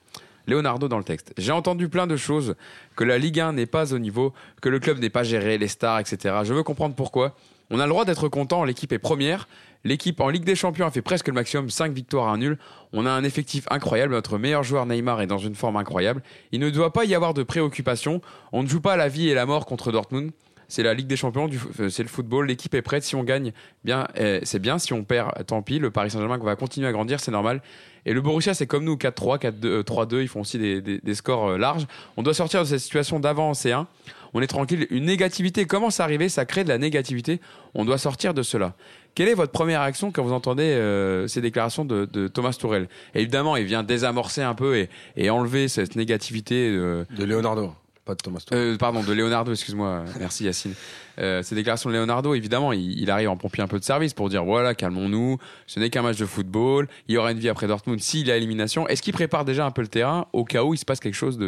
[0.48, 1.34] Leonardo dans le texte.
[1.38, 2.56] J'ai entendu plein de choses,
[2.96, 5.68] que la Ligue 1 n'est pas au niveau, que le club n'est pas géré, les
[5.68, 6.36] stars, etc.
[6.44, 7.36] Je veux comprendre pourquoi.
[7.74, 9.48] On a le droit d'être content, l'équipe est première.
[9.86, 12.58] L'équipe en Ligue des Champions a fait presque le maximum, 5 victoires à un nul.
[12.92, 16.22] On a un effectif incroyable, notre meilleur joueur Neymar est dans une forme incroyable.
[16.52, 18.20] Il ne doit pas y avoir de préoccupation.
[18.52, 20.32] On ne joue pas la vie et la mort contre Dortmund.
[20.72, 21.50] C'est la Ligue des Champions,
[21.82, 23.04] euh, c'est le football, l'équipe est prête.
[23.04, 23.52] Si on gagne,
[23.84, 24.80] bien, euh, c'est bien.
[24.80, 25.80] Si on perd, tant pis.
[25.80, 27.62] Le Paris Saint-Germain va continuer à grandir, c'est normal.
[28.06, 30.22] Et le Borussia, c'est comme nous, 4-3, 4-2, euh, 3-2.
[30.22, 31.88] Ils font aussi des, des- des scores euh, larges.
[32.16, 33.86] On doit sortir de cette situation d'avant en C1.
[34.34, 34.88] On est tranquille.
[34.92, 37.42] Une négativité commence à arriver, ça crée de la négativité.
[37.74, 38.74] On doit sortir de cela.
[39.14, 42.88] Quelle est votre première réaction quand vous entendez euh, ces déclarations de, de Thomas Tourel
[43.14, 46.70] Évidemment, il vient désamorcer un peu et, et enlever cette négativité.
[46.70, 47.74] euh, De Leonardo,
[48.16, 50.06] de Thomas euh, pardon, de Leonardo, excuse-moi.
[50.20, 50.74] Merci Yacine.
[51.20, 54.30] Euh, ces déclarations de Leonardo, évidemment, il, arrive en pompier un peu de service pour
[54.30, 57.68] dire voilà, calmons-nous, ce n'est qu'un match de football, il y aura une vie après
[57.68, 58.88] Dortmund s'il y a élimination.
[58.88, 61.16] Est-ce qu'il prépare déjà un peu le terrain au cas où il se passe quelque
[61.16, 61.40] chose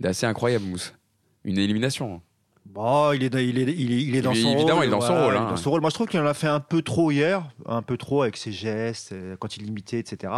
[0.00, 0.94] d'assez incroyable, Mousse?
[1.44, 2.20] Une élimination.
[2.70, 4.84] Bon, il est, il est, il est, il est dans son évidemment, rôle.
[4.84, 5.46] il est dans son rôle, hein.
[5.48, 5.80] dans son rôle.
[5.80, 8.36] Moi, je trouve qu'il en a fait un peu trop hier, un peu trop avec
[8.36, 10.32] ses gestes, euh, quand il imitait, etc.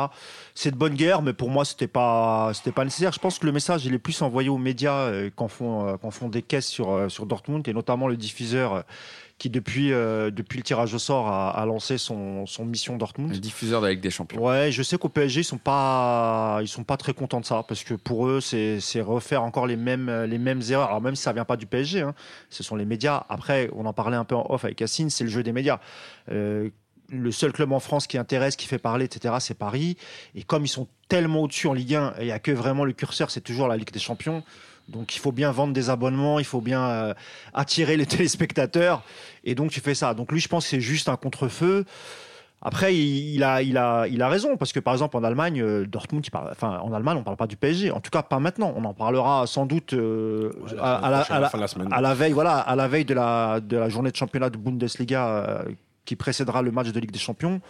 [0.55, 3.13] C'est de bonne guerre, mais pour moi, c'était pas, c'était pas nécessaire.
[3.13, 5.97] Je pense que le message, il est plus envoyé aux médias euh, qu'en font, euh,
[5.97, 8.83] qu'en font des caisses sur, euh, sur Dortmund, et notamment le diffuseur euh,
[9.41, 13.33] qui, depuis, euh, depuis le tirage au sort, a, a lancé son, son mission Dortmund.
[13.33, 14.39] Le diffuseur de la Ligue des Champions.
[14.39, 17.65] Ouais, je sais qu'au PSG ils sont pas ils sont pas très contents de ça
[17.67, 20.89] parce que pour eux c'est c'est refaire encore les mêmes les mêmes erreurs.
[20.89, 22.15] Alors même si ça vient pas du PSG, hein,
[22.51, 23.25] ce sont les médias.
[23.31, 25.81] Après, on en parlait un peu en off avec Yacine, c'est le jeu des médias.
[26.31, 26.69] Euh,
[27.09, 29.97] le seul club en France qui intéresse, qui fait parler, etc., c'est Paris.
[30.35, 32.85] Et comme ils sont tellement au-dessus en Ligue 1, et il n'y a que vraiment
[32.85, 34.45] le curseur, c'est toujours la Ligue des Champions.
[34.91, 37.15] Donc il faut bien vendre des abonnements, il faut bien euh,
[37.55, 39.03] attirer les téléspectateurs.
[39.45, 40.15] Et donc tu fais ça.
[40.15, 41.85] Donc lui, je pense que c'est juste un contre-feu.
[42.63, 45.63] Après, il, il a, il, a, il a raison, parce que par exemple en Allemagne,
[45.63, 47.91] euh, Dortmund, il parle, enfin en Allemagne, on ne parle pas du PSG.
[47.91, 48.75] En tout cas, pas maintenant.
[48.77, 51.63] On en parlera sans doute euh, Ouais, à, à la, prochaine, à la- fin de
[51.63, 51.89] la semaine.
[51.91, 54.59] à la veille, voilà, à la veille de la, de la journée de championnat de
[54.59, 55.63] Bundesliga euh,
[56.05, 57.63] qui précédera le match de Ligue des Champions.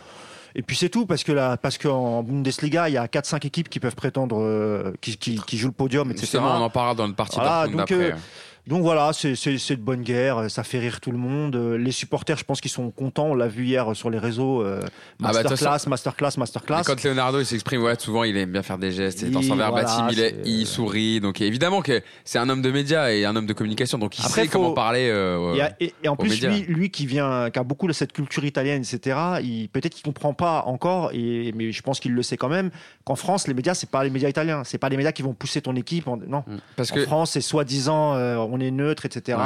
[0.55, 3.68] Et puis c'est tout, parce que là, parce qu'en Bundesliga, il y a 4-5 équipes
[3.68, 6.22] qui peuvent prétendre, euh, qui, qui, qui jouent le podium, etc.
[6.22, 8.12] Justement, on en parlera dans une partie Voilà, donc, euh,
[8.66, 11.56] Donc voilà, c'est de bonne guerre, ça fait rire tout le monde.
[11.56, 13.26] Euh, Les supporters, je pense qu'ils sont contents.
[13.28, 14.62] On l'a vu hier sur les réseaux.
[14.62, 14.80] euh,
[15.22, 16.80] Ah bah, masterclass, masterclass, masterclass.
[16.80, 19.22] Et quand Leonardo il s'exprime, ouais, souvent il aime bien faire des gestes.
[19.22, 21.20] Et dans son Il- verbatim, voilà, il, est, il sourit.
[21.20, 23.98] Donc évidemment que c'est un homme de médias et un homme de communication.
[23.98, 25.08] Donc il Après, sait faut- comment parler.
[25.11, 26.50] euh, Et, a- et- et en plus, médias.
[26.50, 29.18] lui, lui qui vient, qui a beaucoup de cette culture italienne, etc.
[29.42, 32.70] Il peut-être qu'il comprend pas encore, et mais je pense qu'il le sait quand même.
[33.04, 35.32] Qu'en France, les médias, c'est pas les médias italiens, c'est pas les médias qui vont
[35.34, 36.06] pousser ton équipe.
[36.08, 36.44] en- non,
[36.76, 39.38] Parce en que France, c'est soi-disant, euh, on est neutre, etc.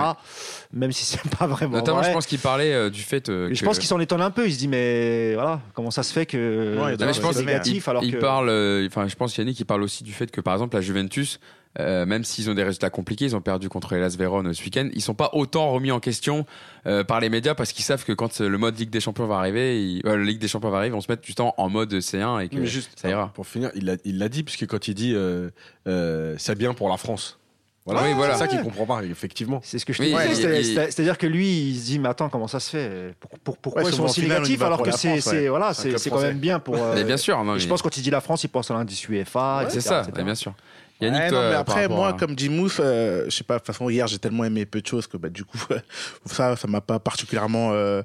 [0.73, 2.09] Même si c'est pas vraiment notamment, vrai.
[2.09, 4.31] je pense qu'il parlait euh, du fait euh, que je pense qu'il s'en étonne un
[4.31, 4.47] peu.
[4.47, 7.37] Il se dit, mais voilà, comment ça se fait que Ouais, Non, mais je pense
[7.39, 8.49] négatif il- alors il que parle.
[8.49, 11.41] euh, Enfin, je pense Yannick il parle aussi du fait que par exemple la Juventus,
[11.81, 14.89] euh, même s'ils ont des résultats compliqués, ils ont perdu contre Hellas Vérone ce week-end,
[14.93, 16.47] ils sont pas autant remis en question
[16.87, 19.37] euh, par les médias parce qu'ils savent que quand le mode Ligue des Champions va
[19.39, 21.53] arriver, ils, euh, la Ligue des Champions va arriver, ils vont se mettre du temps
[21.59, 23.33] en mode C1 et que Mais juste, ça ira.
[23.35, 25.51] Pour finir, il l'a il l'a dit, puisque quand il dit euh,
[25.89, 27.39] euh, c'est bien pour la France.
[27.87, 28.33] Voilà, Oui, voilà.
[28.35, 29.61] c'est ça qu'il comprend pas, effectivement.
[29.63, 30.91] c'est ce que je te Oui, disais.
[30.91, 33.15] C'est-à-dire que lui, il se dit, mais attends, comment ça se fait?
[33.21, 35.49] Pour, pour- Pourquoi Ouais, ils sont aussi négatifs alors que c'est ouais.
[35.49, 36.29] voilà, C'est quand français.
[36.29, 36.77] même bien pour.
[36.77, 38.49] euh, Mais bien sûr, non, je mais- pense que quand il dit la France, il
[38.49, 39.67] pense à l'indice UEFA.
[39.69, 40.25] c'est ça, etc.
[40.25, 40.55] bien sûr.
[41.01, 43.55] Yannick, Ouais, toi, non, mais après, moi, à- comme dit Mousse, euh, je sais pas,
[43.55, 45.59] de toute façon, hier, j'ai tellement aimé peu de choses que, bah, du coup,
[46.25, 48.01] ça, ça m'a pas particulièrement, euh,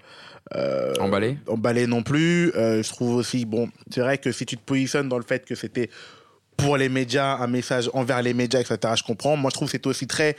[0.56, 2.52] euh, Emballé emballé non plus.
[2.56, 5.46] Euh, je trouve aussi, bon, c'est vrai que si tu te positionnes dans le fait
[5.46, 5.90] que c'était
[6.60, 9.36] pour les médias, un message envers les médias, etc., je comprends.
[9.36, 10.36] Moi, je trouve que c'était aussi très,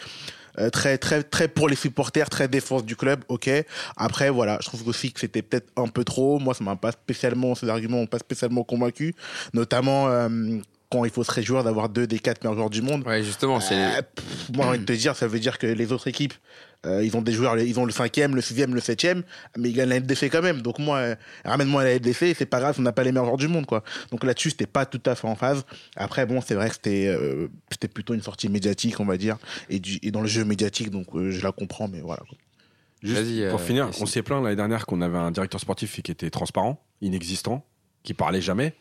[0.58, 3.50] euh, très, très, très pour les supporters, très défense du club, ok.
[3.96, 6.38] Après, voilà, je trouve aussi que c'était peut-être un peu trop.
[6.38, 9.14] Moi, ça m'a pas spécialement, ces arguments m'ont pas spécialement convaincu,
[9.54, 10.28] notamment, euh,
[10.90, 13.06] quand il faut se réjouir d'avoir deux des quatre meilleurs joueurs du monde.
[13.06, 13.80] Ouais, justement, c'est.
[13.80, 14.02] Euh,
[14.52, 16.34] moi, j'ai envie de te dire, ça veut dire que les autres équipes,
[16.86, 19.22] euh, ils ont des joueurs, ils ont le cinquième, le sixième, le septième,
[19.56, 20.62] mais ils gagnent la LDC quand même.
[20.62, 21.14] Donc moi, euh,
[21.44, 23.82] ramène-moi la LDC, c'est pas grave, on n'a pas les meilleurs joueurs du monde, quoi.
[24.10, 25.64] Donc là-dessus, c'était pas tout à fait en phase.
[25.96, 29.36] Après, bon, c'est vrai que c'était, euh, c'était plutôt une sortie médiatique, on va dire,
[29.68, 32.22] et, du, et dans le jeu médiatique, donc euh, je la comprends, mais voilà.
[32.28, 32.38] quoi.
[33.02, 36.10] Juste pour euh, finir, on s'est plaint l'année dernière qu'on avait un directeur sportif qui
[36.10, 37.64] était transparent, inexistant,
[38.02, 38.74] qui parlait jamais.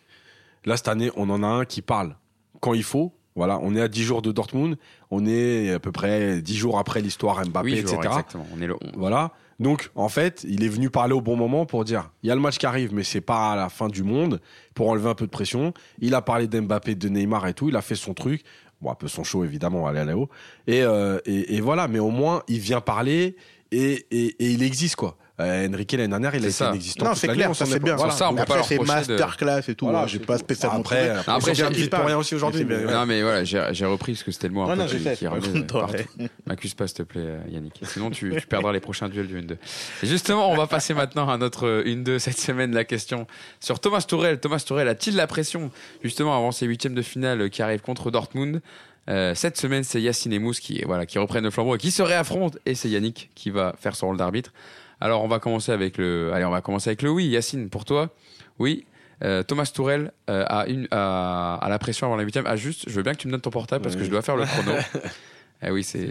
[0.66, 2.16] Là, cette année, on en a un qui parle
[2.60, 3.14] quand il faut.
[3.40, 4.78] Voilà, on est à 10 jours de Dortmund,
[5.12, 7.96] on est à peu près 10 jours après l'histoire Mbappé, etc.
[8.04, 8.46] exactement.
[8.54, 8.80] On est le 11.
[8.98, 9.32] Voilà.
[9.62, 12.36] Donc, en fait, il est venu parler au bon moment pour dire il y a
[12.36, 14.42] le match qui arrive, mais c'est pas à la fin du monde,
[14.74, 15.74] pour enlever un peu de pression.
[16.00, 17.70] Il a parlé d'Mbappé, de Neymar et tout.
[17.70, 18.44] Il a fait son truc.
[18.82, 20.28] Bon, un peu son show, évidemment, aller à la haut.
[20.68, 23.38] Et, euh, et, et voilà, mais au moins, il vient parler
[23.72, 25.16] et, et, et il existe, quoi.
[25.40, 26.70] Euh, Enrique, l'année dernière, il a été ça.
[26.72, 27.06] inexistant.
[27.06, 27.98] Non, c'est clair, on ça c'est est bien.
[27.98, 29.86] Sur ça, on peut après, c'est reprocher de- masterclass et tout.
[29.86, 32.66] Voilà, hein, j'ai pas spécialement Après, après, Après, j'ai un petit pour rien aussi aujourd'hui,
[32.66, 32.84] mais.
[32.84, 34.86] Non, mais voilà, j'ai j'ai repris parce que c'était le mot non,
[35.68, 35.94] toi, partout.
[36.20, 36.30] ouais.
[36.46, 37.80] M'accuse pas, s'il te plaît, euh, Yannick.
[37.84, 39.54] Sinon, tu, perdras les prochains duels du 1-2.
[40.04, 42.74] Et Justement, on va passer maintenant à notre euh, 1-2 cette semaine.
[42.74, 43.26] La question
[43.62, 44.40] sur Thomas Tourel.
[44.40, 45.72] Thomas Tourel a-t-il la pression,
[46.04, 48.62] justement, avant ces huitièmes de finale euh, qui arrivent contre Dortmund?
[49.10, 51.90] Euh, Cette semaine, c'est Yacine et Mousse qui, voilà, qui reprennent le flambeau et qui
[51.92, 52.58] se réaffrontent.
[52.66, 54.52] Et c'est Yannick qui va faire son rôle d'arbitre.
[55.02, 57.26] Alors, on va commencer avec le, allez, on va commencer avec le oui.
[57.28, 58.10] Yacine, pour toi,
[58.60, 58.86] oui.
[59.24, 62.46] Euh, Thomas Tourel euh, a, une, a, a la pression avant la huitième.
[62.48, 64.22] Ah, juste, je veux bien que tu me donnes ton portable parce que je dois
[64.22, 64.72] faire le chrono.
[65.62, 66.10] eh oui, c'est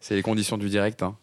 [0.00, 1.02] c'est les conditions du direct.
[1.02, 1.16] hein.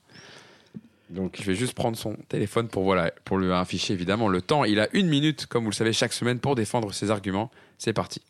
[1.09, 4.65] Donc, Je vais juste prendre son téléphone pour, voilà, pour lui afficher évidemment le temps.
[4.65, 7.49] Il a une minute, comme vous le savez, chaque semaine pour défendre ses arguments.
[7.77, 8.21] C'est parti.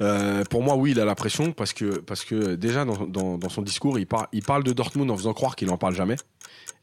[0.00, 3.36] Euh, pour moi, oui, il a la pression parce que, parce que déjà dans, dans,
[3.38, 5.94] dans son discours, il, par- il parle de Dortmund en faisant croire qu'il n'en parle
[5.96, 6.14] jamais.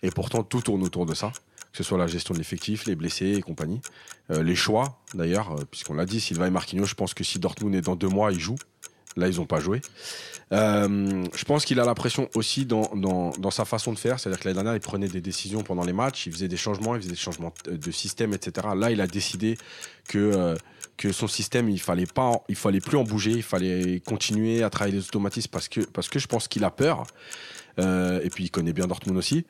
[0.06, 1.32] Et pourtant, tout tourne autour de ça.
[1.72, 3.82] Que ce soit la gestion de l'effectif, les blessés et compagnie.
[4.30, 7.40] Euh, les choix, d'ailleurs, euh, puisqu'on l'a dit, Silva et Marquinhos, je pense que si
[7.40, 8.60] Dortmund est dans deux mois, ils jouent.
[9.18, 9.82] Là, ils n'ont pas joué.
[10.52, 14.20] Euh, je pense qu'il a la pression aussi dans, dans, dans sa façon de faire.
[14.20, 16.96] C'est-à-dire que l'année dernière, il prenait des décisions pendant les matchs, il faisait des changements,
[16.96, 18.68] il faisait des changements de système, etc.
[18.76, 19.58] Là, il a décidé
[20.08, 20.56] que,
[20.98, 22.06] que son système, il fallait
[22.54, 26.20] fallait plus en bouger, il fallait continuer à travailler les automatismes parce que, parce que
[26.20, 27.06] je pense qu'il a peur.
[27.80, 29.46] Euh, et puis il connaît bien Dortmund aussi.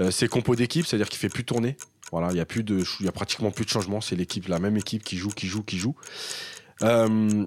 [0.00, 1.76] Euh, ses compos d'équipe, c'est-à-dire qu'il fait plus tourner.
[2.12, 4.00] Voilà, il y a plus de, il y a pratiquement plus de changements.
[4.00, 5.94] C'est l'équipe, la même équipe qui joue, qui joue, qui joue.
[6.82, 7.44] Euh,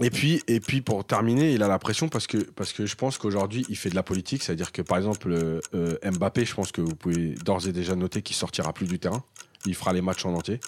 [0.00, 2.94] et puis, et puis pour terminer, il a la pression parce que, parce que je
[2.94, 4.42] pense qu'aujourd'hui, il fait de la politique.
[4.42, 8.22] C'est-à-dire que, par exemple, euh, Mbappé, je pense que vous pouvez d'ores et déjà noter
[8.22, 9.24] qu'il sortira plus du terrain.
[9.66, 10.60] Il fera les matchs en entier.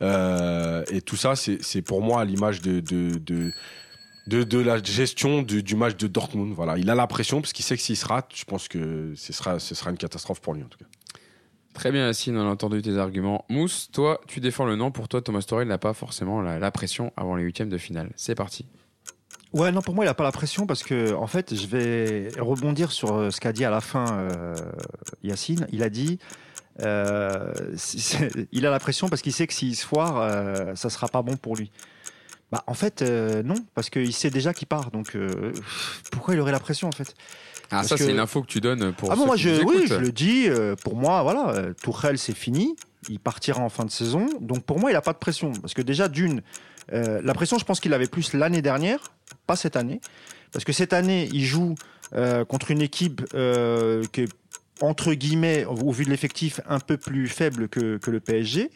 [0.00, 2.80] Et tout ça, c'est c'est pour moi à l'image de,
[4.26, 6.54] de, de la gestion du, du match de Dortmund.
[6.54, 6.78] Voilà.
[6.78, 9.32] Il a la pression parce qu'il sait que s'il se rate, je pense que ce
[9.32, 10.84] sera, ce sera une catastrophe pour lui, en tout cas.
[11.74, 13.46] Très bien, Yacine, on a entendu tes arguments.
[13.48, 14.90] Mousse, toi, tu défends le nom.
[14.90, 18.10] Pour toi, Thomas Tuchel n'a pas forcément la, la pression avant les huitièmes de finale.
[18.14, 18.66] C'est parti.
[19.54, 22.28] Ouais, non, pour moi, il n'a pas la pression parce que, en fait, je vais
[22.38, 24.54] rebondir sur euh, ce qu'a dit à la fin euh,
[25.22, 25.66] Yacine.
[25.72, 26.18] Il a dit.
[26.80, 27.52] euh,
[28.52, 31.22] il a la pression parce qu'il sait que s'il se foire, euh, ça sera pas
[31.22, 31.70] bon pour lui.
[32.52, 34.90] Bah, en fait, euh, non, parce qu'il sait déjà qu'il part.
[34.90, 35.52] Donc, euh,
[36.12, 37.14] pourquoi il aurait la pression, en fait?
[37.70, 39.10] Ah, Parce ça, que- c'est une info que tu donnes pour.
[39.10, 40.44] Ah bon, moi, je, oui, je le dis.
[40.48, 42.76] euh, pour moi, voilà, Tourelle, c'est fini.
[43.08, 44.26] Il partira en fin de saison.
[44.40, 45.52] Donc, pour moi, il n'a pas de pression.
[45.62, 46.42] Parce que déjà, d'une,
[46.92, 49.00] la pression, je pense qu'il avait plus l'année dernière,
[49.46, 50.00] pas cette année.
[50.52, 51.74] Parce que cette année, il joue
[52.48, 54.28] contre une équipe qui est,
[54.82, 58.70] entre guillemets, au vu de l'effectif, un peu plus faible que, que le PSG.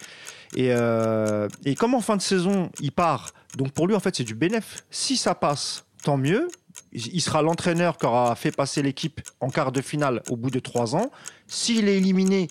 [0.54, 4.14] Et, euh, et comme en fin de saison, il part, donc pour lui, en fait,
[4.14, 4.84] c'est du bénéf.
[4.90, 6.48] Si ça passe, tant mieux.
[6.92, 10.60] Il sera l'entraîneur qui aura fait passer l'équipe en quart de finale au bout de
[10.60, 11.10] trois ans.
[11.48, 12.48] S'il est éliminé,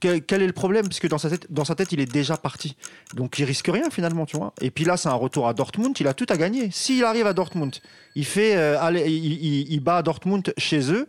[0.00, 0.86] quel, est le problème?
[0.86, 2.76] Puisque dans sa, tête, dans sa tête, il est déjà parti.
[3.14, 4.36] Donc il risque rien finalement, tu.
[4.60, 5.98] Et puis là, c'est un retour à Dortmund.
[5.98, 6.70] Il a tout à gagner.
[6.70, 7.74] S'il arrive à Dortmund,
[8.14, 11.08] il fait, euh, il, Dortmund chez eux.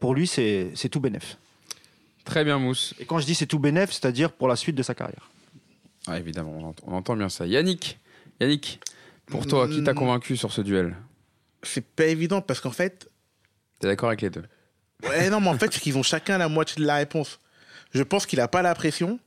[0.00, 1.36] Pour lui, c'est c'est tout bénéf.
[2.24, 2.94] Très bien, Mousse.
[2.98, 5.30] Et quand je dis c'est tout bénéf, c'est-à-dire pour la suite de sa carrière.
[6.06, 7.46] Ah, évidemment, on entend, on entend bien ça.
[7.46, 7.98] Yannick,
[8.40, 8.80] Yannick,
[9.26, 9.96] pour toi, qui t'a Mm.
[9.96, 10.96] convaincu sur ce duel?
[11.62, 13.08] C'est pas évident parce qu'en fait,
[13.78, 14.44] T'es d'accord avec les deux?
[15.08, 17.38] Ouais, non, mais en fait, c'est qu'ils ont chacun la moitié de la réponse.
[17.94, 19.18] Je pense qu'il a pas la pression,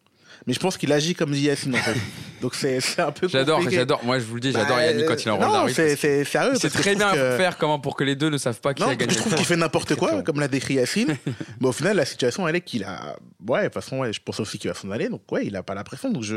[0.47, 1.95] mais je pense qu'il agit comme dit Yacine en fait.
[2.41, 4.03] Donc c'est c'est un peu J'adore, j'adore.
[4.03, 5.75] Moi, je vous le dis, j'adore Bah, Yannick quand il est en rôle Non, d'arbitre.
[5.77, 6.51] c'est c'est sérieux.
[6.61, 8.89] Que très bien que- faire comment pour que les deux ne savent pas qui Non,
[8.89, 9.13] a gagné.
[9.13, 11.15] je trouve qu'il fait n'importe quoi, comme l'a décrit Yacine.
[11.61, 13.15] mais au final, la situation, elle est qu'il a.
[13.47, 15.07] Ouais, de toute façon, ouais, je pense aussi qu'il va s'en aller.
[15.07, 16.11] Donc, ouais, il a pas la pression.
[16.11, 16.35] Donc, je.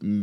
[0.00, 0.22] Hmm,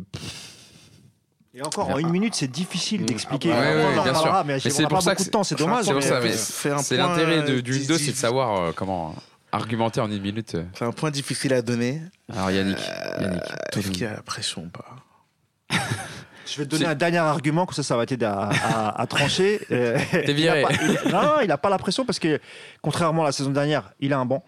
[1.53, 3.49] Et encore, en une minute, c'est difficile d'expliquer.
[3.49, 4.45] Ouais, ouais, on en bien parlera, sûr.
[4.45, 5.85] mais, c'est pour pas ça beaucoup que de temps, c'est dommage.
[5.85, 9.15] C'est c'est c'est l'intérêt de- du dis- judo, dis- c'est de savoir euh, comment
[9.51, 10.55] argumenter en une minute.
[10.55, 10.63] euh.
[10.73, 12.01] C'est un point difficile à donner.
[12.31, 12.77] Alors Yannick,
[13.19, 14.85] Yannick, Est-ce tout- qu'il y a la pression ou pas?
[16.45, 19.05] Je vais te donner un dernier argument, comme ça, ça va t'aider à, à- à
[19.07, 19.61] trancher.
[19.71, 20.61] Euh, T'es il a viré.
[20.63, 22.39] pas- il- non, non, il n'a pas la pression parce que,
[22.81, 24.43] contrairement à la saison dernière, il a un banc.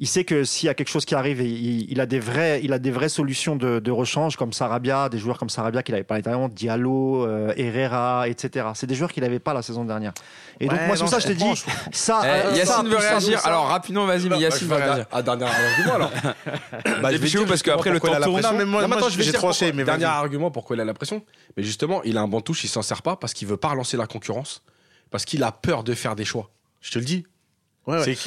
[0.00, 2.60] Il sait que s'il y a quelque chose qui arrive, il, il a, des vrais,
[2.64, 5.94] il a des vraies solutions de, de rechange, comme Sarabia, des joueurs comme Sarabia qu'il
[5.94, 8.66] avait pas l'année dernière, Diallo, euh, Herrera, etc.
[8.74, 10.12] C'est des joueurs qu'il n'avait pas la saison dernière.
[10.58, 11.54] Et donc, Ouais, moi, sur non, ça, je je te dis, comprends,
[11.92, 12.22] je ça.
[12.24, 13.38] Eh, euh, Yacine veut réagir.
[13.38, 15.06] ça, Alors rapidement, vas-y, mais Yacine veut réagir.
[15.12, 16.10] Un dernier argument alors.
[17.00, 18.40] bah, Dépêchez-vous, parce qu'après, le temps tourne.
[18.42, 19.76] Non, mais moi- moi, attends, j'ai vais dire tranché, pourquoi.
[19.76, 21.22] mais Dernier argument pourquoi il a la pression.
[21.56, 23.56] Mais justement, il a un banc de touche, il s'en sert pas parce qu'il veut
[23.56, 24.64] pas relancer la concurrence,
[25.12, 26.50] parce qu'il a peur de faire des choix.
[26.80, 27.24] Je te le dis.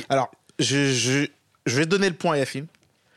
[0.08, 1.28] Alors, je,
[1.68, 2.66] je, vais donner le point à Yacine.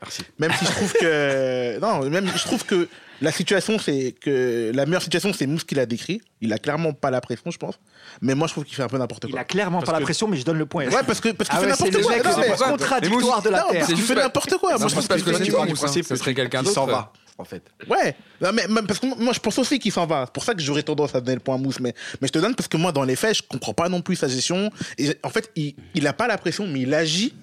[0.03, 0.23] Merci.
[0.39, 1.79] Même si je trouve que.
[1.81, 2.89] non, même je trouve que
[3.21, 4.73] la situation, c'est que.
[4.75, 6.23] La meilleure situation, c'est Mousse qui l'a décrit.
[6.41, 7.75] Il a clairement pas la pression, je pense.
[8.23, 9.41] Mais moi, je trouve qu'il fait un peu n'importe Il quoi.
[9.41, 10.87] a clairement pas la que- pression, mais je donne le point.
[10.87, 12.17] Ouais, parce que parce qu'il Ah fait ouais, n'importe quoi.
[12.17, 13.81] mec Non, mais- contradictoire de la non, Terre.
[13.81, 14.73] parce qu'il fait pas- n'importe quoi.
[14.73, 16.65] Non, Moi, je pense parce qu'il que fait c'est du principe, ce serait quelqu'un Il
[16.65, 16.75] d'autre.
[16.75, 17.63] s'en va, en fait.
[17.91, 20.25] Ouais, non, mais, mais parce que moi je pense aussi qu'il s'en va.
[20.27, 21.79] C'est pour ça que j'aurais tendance à donner le point à Mousse.
[21.79, 24.01] Mais, mais je te donne parce que moi, dans les faits, je comprends pas non
[24.01, 24.71] plus sa gestion.
[24.97, 27.35] Et en fait, il, il a pas la pression, mais il agit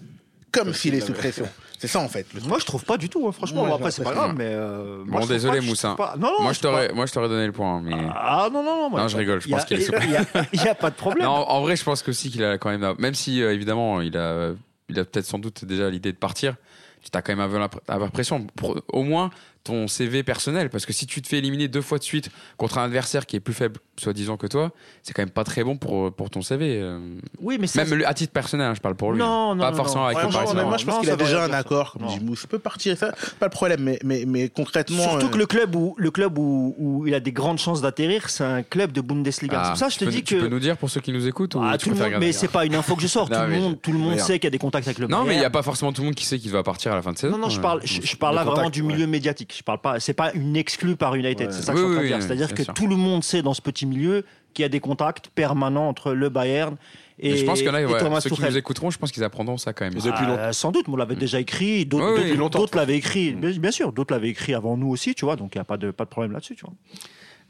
[0.52, 1.48] comme s'il est sous pression.
[1.80, 2.26] C'est ça en fait.
[2.48, 3.62] Moi, je trouve pas du tout, hein, franchement.
[3.64, 4.34] Ouais, Bon, après, c'est pas l'impression.
[4.34, 4.52] grave, mais.
[4.56, 5.94] euh, Bon, désolé, pas Moussin.
[5.96, 7.94] pas- Non, non, Moi, je je t'aurais, pas- moi, je t'aurais donné le point, mais.
[8.16, 8.90] Ah non, non, non.
[8.90, 10.74] moi, Non, je rigole, je pense qu'il est sous Il y a- il y a
[10.74, 11.26] pas de problème.
[11.28, 14.02] Non, en vrai, je pense que aussi qu'il a quand même, même si euh, évidemment
[14.02, 14.54] il a,
[14.90, 16.56] il a peut-être sans doute déjà l'idée de partir.
[17.04, 19.30] Tu as quand même un peu l'impr- avoir pression, pour au moins
[19.64, 22.78] ton CV personnel, parce que si tu te fais éliminer deux fois de suite contre
[22.78, 24.72] un adversaire qui est plus faible, soi-disant que toi,
[25.04, 26.80] c'est quand même pas très bon pour pour ton CV.
[26.82, 27.00] euh.
[27.42, 29.20] Oui, mais ça, Même lui, à titre personnel, hein, je parle pour lui.
[29.20, 29.56] Non, hein.
[29.56, 30.08] non, pas non, forcément non.
[30.08, 32.20] avec Ouais, le moi, je pense qu'il a ça va déjà un accord, comme dit.
[32.22, 33.82] Il peut partir, ça, pas le problème.
[33.82, 35.04] Mais, mais, mais concrètement.
[35.04, 37.82] Surtout euh, que le club où le club où, où il a des grandes chances
[37.82, 39.62] d'atterrir, c'est un club de Bundesliga.
[39.72, 41.12] Ah, ça je tu te peux- dis tu que peux nous dire pour ceux qui
[41.12, 43.02] nous écoutent ou Ah, tu tout le préfères monde, mais c'est pas une info que
[43.02, 43.28] je sors.
[43.38, 45.24] Tout le monde, tout le monde sait qu'il y a des contacts avec le Non,
[45.26, 46.96] mais il n'y a pas forcément tout le monde qui sait qu'il va partir à
[46.96, 47.34] la fin de saison.
[47.38, 47.62] Non, non, je Ouais.
[47.62, 48.88] parle, je, je parle là vraiment du ouais.
[48.94, 49.57] milieu médiatique.
[49.58, 51.48] Je parle pas, c'est pas une exclue par United.
[51.48, 51.54] Ouais.
[51.54, 52.18] C'est ça que Oui, je suis en train oui, de dire.
[52.18, 52.74] oui, C'est-à-dire que sûr.
[52.74, 56.14] tout le monde sait dans ce petit milieu qu'il y a des contacts permanents entre
[56.14, 56.76] le Bayern
[57.20, 58.52] et, Mais je pense a, et ouais, Thomas ceux qui Tuchel.
[58.52, 59.96] nous écouteront, je pense qu'ils apprendront ça quand même.
[59.96, 60.54] Depuis Ah, longtemps.
[60.54, 61.84] sans doute, mais on l'avait déjà écrit.
[61.86, 63.34] D'autres Ouais, d'autres l'avaient écrit.
[63.34, 63.58] Mm.
[63.58, 65.36] Bien, sûr, d'autres l'avaient écrit avant nous aussi, tu vois.
[65.36, 66.74] Donc il n'y a pas de, pas de problème là-dessus, tu vois.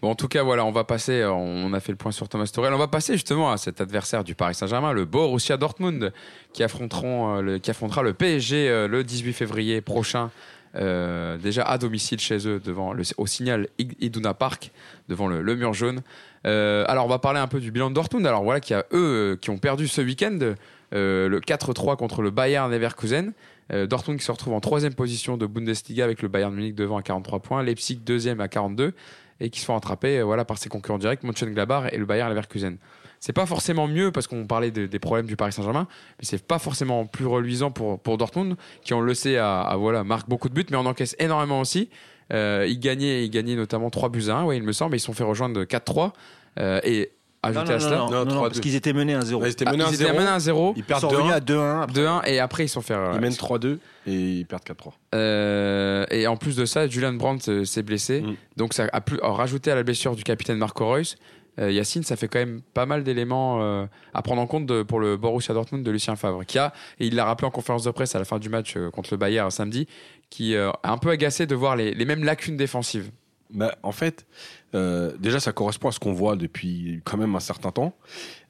[0.01, 2.45] Bon, en tout cas, voilà, on va passer, on a fait le point sur Thomas
[2.45, 6.13] Tuchel, on va passer justement à cet adversaire du Paris Saint-Germain, le Borussia Dortmund,
[6.53, 10.29] qui, affronteront, euh, le, qui affrontera le PSG euh, le 18 février prochain,
[10.76, 14.72] euh, déjà à domicile chez eux, devant le, au signal Id- Iduna Park,
[15.09, 16.01] devant le, mur jaune.
[16.45, 18.26] Euh, alors, on va parler un peu du bilan de Dortmund.
[18.26, 20.38] Alors voilà, qui a eux euh, qui ont perdu ce week-end
[20.91, 23.34] le 4-3 contre le Bayern Leverkusen.
[23.70, 27.01] Dortmund qui se retrouve en troisième position de Bundesliga avec le Bayern Munich devant à
[27.01, 28.93] 43 points, Leipzig deuxième à 42
[29.41, 32.78] et qui se font rattraper voilà, par ses concurrents directs, Mönchengladbach et le Bayern Leverkusen.
[33.20, 35.88] C'est pas forcément mieux parce qu'on parlait de- des problèmes du Paris Saint-Germain,
[36.20, 39.76] mais c'est pas forcément plus reluisant pour, pour Dortmund qui on le sait à, à,
[39.76, 41.89] voilà marque beaucoup de buts, mais on encaisse énormément aussi.
[42.34, 44.97] Euh, ils gagnaient, ils gagnaient notamment 3 buts à 1, ouais, il me semble, et
[44.97, 46.11] ils se sont fait rejoindre de 4-3
[46.59, 47.11] euh, et
[47.41, 47.97] ajouter à cela.
[47.97, 48.47] non, Non, non, non, 3-2.
[48.49, 49.36] parce qu'ils étaient menés 1-0.
[49.36, 51.07] Ouais, ils étaient Ah, menés ils étaient 1-0, menés à 0, Ils Ils perdent sont
[51.07, 51.82] revenus 2-1, à 2-1.
[51.84, 51.93] après.
[52.01, 52.95] 2-1 et après ils sont fait.
[53.13, 54.91] ils mènent 3-2 et ils perdent 4-3.
[55.15, 58.22] Euh, et en plus de ça, Julian Brandt euh, s'est blessé.
[58.22, 58.36] Mm.
[58.57, 61.15] Donc ça a plus, a rajouté à la blessure du capitaine Marco Reus.
[61.59, 64.99] Euh, Yacine, ça fait quand même pas mal d'éléments euh, à prendre en compte pour
[64.99, 67.91] le Borussia Dortmund de Lucien Favre, qui a, et il l'a rappelé en conférence de
[67.91, 69.87] presse à la fin du match euh, contre le Bayern samedi,
[70.29, 73.11] qui a un peu agacé de voir les, mêmes lacunes défensives.
[73.49, 74.25] Bah, en fait,
[74.73, 77.95] déjà, ça correspond à ce qu'on voit depuis quand même un certain temps.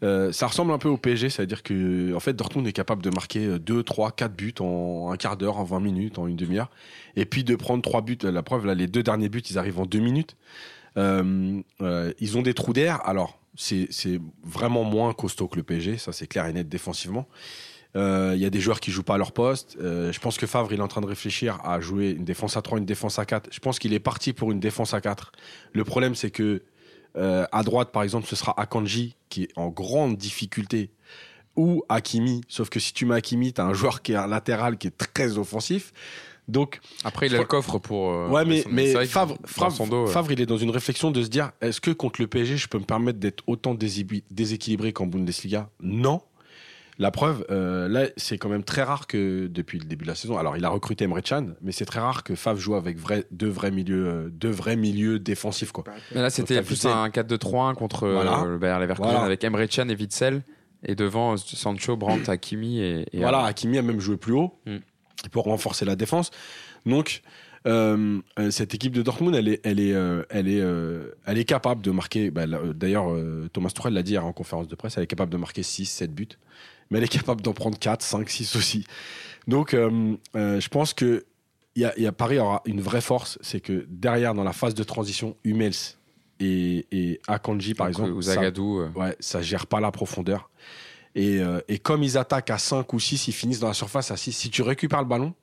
[0.02, 3.60] Ça ressemble un peu au PSG, c'est-à-dire que en fait, Dortmund est capable de marquer
[3.60, 6.72] 2, 3, 4 buts en un quart d'heure, en 20 minutes, en une demi-heure,
[7.16, 8.18] et puis de prendre 3 buts.
[8.24, 10.36] La preuve, là, les deux derniers buts, ils arrivent en 2 minutes.
[10.98, 13.02] Euh, euh, ils ont des trous d'air.
[13.06, 13.90] Alors, c'est
[14.44, 17.28] vraiment moins costaud que le PSG, ça c'est clair et net défensivement.
[17.96, 19.78] Euh, Il y a des joueurs qui jouent pas à leur poste.
[19.80, 22.62] Je pense que Favre, il est en train de réfléchir à jouer une défense à
[22.62, 23.50] 3, une défense à 4.
[23.52, 25.32] Je pense qu'il est parti pour une défense à 4.
[25.74, 26.64] Le problème, c'est que
[27.16, 30.92] à droite, par exemple, ce sera Akanji qui est en grande difficulté
[31.56, 32.42] ou Hakimi.
[32.48, 34.88] Sauf que si tu mets Hakimi, tu as un joueur qui est un latéral qui
[34.88, 35.92] est très offensif.
[36.48, 38.10] Donc, Après, il a le coffre pour.
[38.10, 41.12] euh, ouais, mais, son- mais Favre, dans Favre, dos, Favre, il est dans une réflexion
[41.12, 44.94] de se dire est-ce que contre le PSG, je peux me permettre d'être autant déséquilibré
[44.94, 45.70] qu'en Bundesliga?
[45.82, 46.22] Non.
[47.00, 50.16] La preuve, euh, là, c'est quand même très rare que depuis le début de la
[50.16, 50.36] saison.
[50.40, 53.26] Alors, il a recruté Emre Can, mais c'est très rare que Favre joue avec vrai,
[53.30, 55.84] deux vrais milieux, euh, deux vrais milieux défensifs, quoi.
[56.16, 58.46] Mais là, c'était plus un 4-2-3-1 contre euh, Voilà.
[58.48, 59.26] le Bayern Leverkusen Voilà.
[59.26, 60.42] avec Emre Can et Witzel.
[60.84, 64.78] Et devant Sancho, Brandt, Hakimi et, et Voilà, Hakimi a même joué plus haut Mm.
[65.32, 66.32] Pour renforcer la défense.
[66.86, 67.22] Donc,
[67.66, 71.38] euh, euh, cette équipe de Dortmund, elle est, elle est, euh, elle est, euh, elle
[71.38, 72.32] est capable de marquer.
[72.32, 73.08] bah, D'ailleurs,
[73.52, 75.86] Thomas Tuchel l'a dit hier en conférence de presse, elle est capable de marquer 6,
[75.86, 76.28] 7 buts,
[76.90, 78.86] mais elle est capable d'en prendre 4, 5, 6 aussi.
[79.48, 81.26] Donc, je pense que
[81.76, 84.74] y a, y a Paris aura une vraie force, c'est que derrière, dans la phase
[84.74, 85.74] de transition, Hummels
[86.40, 88.84] et, et Akanji, par exemple, ou ça- Zagadou.
[88.96, 90.50] Ouais, ça gère pas la profondeur.
[91.18, 94.12] Et, euh, et comme ils attaquent à 5 ou 6, ils finissent dans la surface
[94.12, 94.32] à 6.
[94.34, 95.34] Si tu récupères le ballon,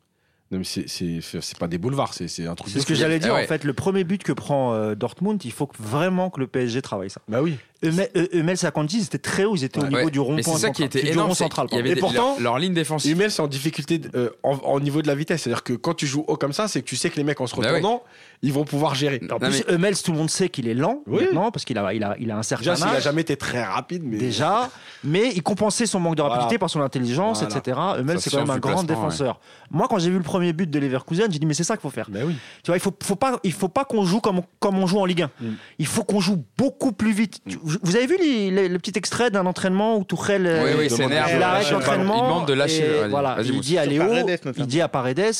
[0.62, 3.34] c'est- pas des boulevards, c'est un truc C'est ce que j'allais dire.
[3.34, 3.44] Ouais.
[3.44, 6.46] En fait, le premier but que prend euh, Dortmund, il faut que- vraiment que le
[6.46, 7.20] PSG travaille ça.
[7.28, 7.56] Bah oui.
[7.82, 9.56] Hummel euh, Hummels et Akanji, ils étaient très hauts.
[9.56, 10.36] Ils étaient au niveau du rond-point.
[10.36, 11.02] Mais c'est ça qui central.
[11.02, 11.34] était énorme.
[11.34, 11.68] central.
[11.72, 13.12] Et pourtant, leur, ligne défensive.
[13.12, 15.42] Hummels, c'est en difficulté euh, en, niveau de la vitesse.
[15.42, 17.40] C'est-à-dire que quand tu joues haut comme ça, c'est que tu sais que les mecs,
[17.40, 18.02] en se Bah retournant,
[18.42, 19.20] ils vont pouvoir gérer.
[19.30, 22.02] En plus, Hummels, tout le monde sait qu'il est lent maintenant parce qu'il a, il
[22.02, 24.18] a, il a un certain Déjà, s'il a jamais été très rapide, mais.
[24.18, 24.70] Déjà,
[25.02, 27.78] mais il compensait son manque de rapidité par son intelligence, etc.
[27.98, 29.40] Hummels, Sa c'est quand même un grand défenseur.
[29.70, 31.82] Moi, quand j'ai vu le premier but de Leverkusen, j'ai dit mais c'est ça qu'il
[31.82, 32.08] faut faire.
[32.10, 32.34] Mais oui.
[32.62, 34.98] Tu vois, il faut, faut pas, il faut pas qu'on joue comme, comme on joue
[34.98, 35.30] en Ligue 1.
[35.40, 35.54] Mm.
[35.78, 37.40] Il faut qu'on joue beaucoup plus vite.
[37.82, 40.84] Vous avez vu les- les- le petit extrait d'un entraînement où Tourelle euh, Oui, oui,
[40.90, 41.30] il demande- s'énerve.
[41.32, 42.16] il de arrête l'entraînement.
[42.16, 42.86] Il demande de lâcher.
[43.04, 45.32] et voilà, il dit à Léo, Paredes, il dit à Paredes,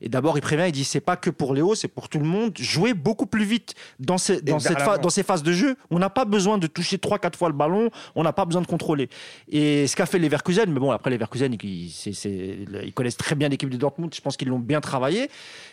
[0.00, 2.24] et d'abord il prévient, il dit c'est pas que pour Léo, c'est pour tout le
[2.24, 2.52] monde.
[2.58, 4.78] Jouer beaucoup plus vite dans, ces, dans, cette
[5.10, 5.76] ces phases de jeu.
[5.90, 8.66] On n'a pas besoin de toucher 3-4 fois le ballon, on n'a pas besoin de
[8.66, 9.08] contrôler.
[9.50, 13.34] Et ce qu'a fait Leverkusen, mais bon, après Leverkusen, ils, c'est- c'est- ils connaissent très
[13.34, 15.28] bien l'équipe de Dortmund, je pense qu'ils l'ont bien travaillé.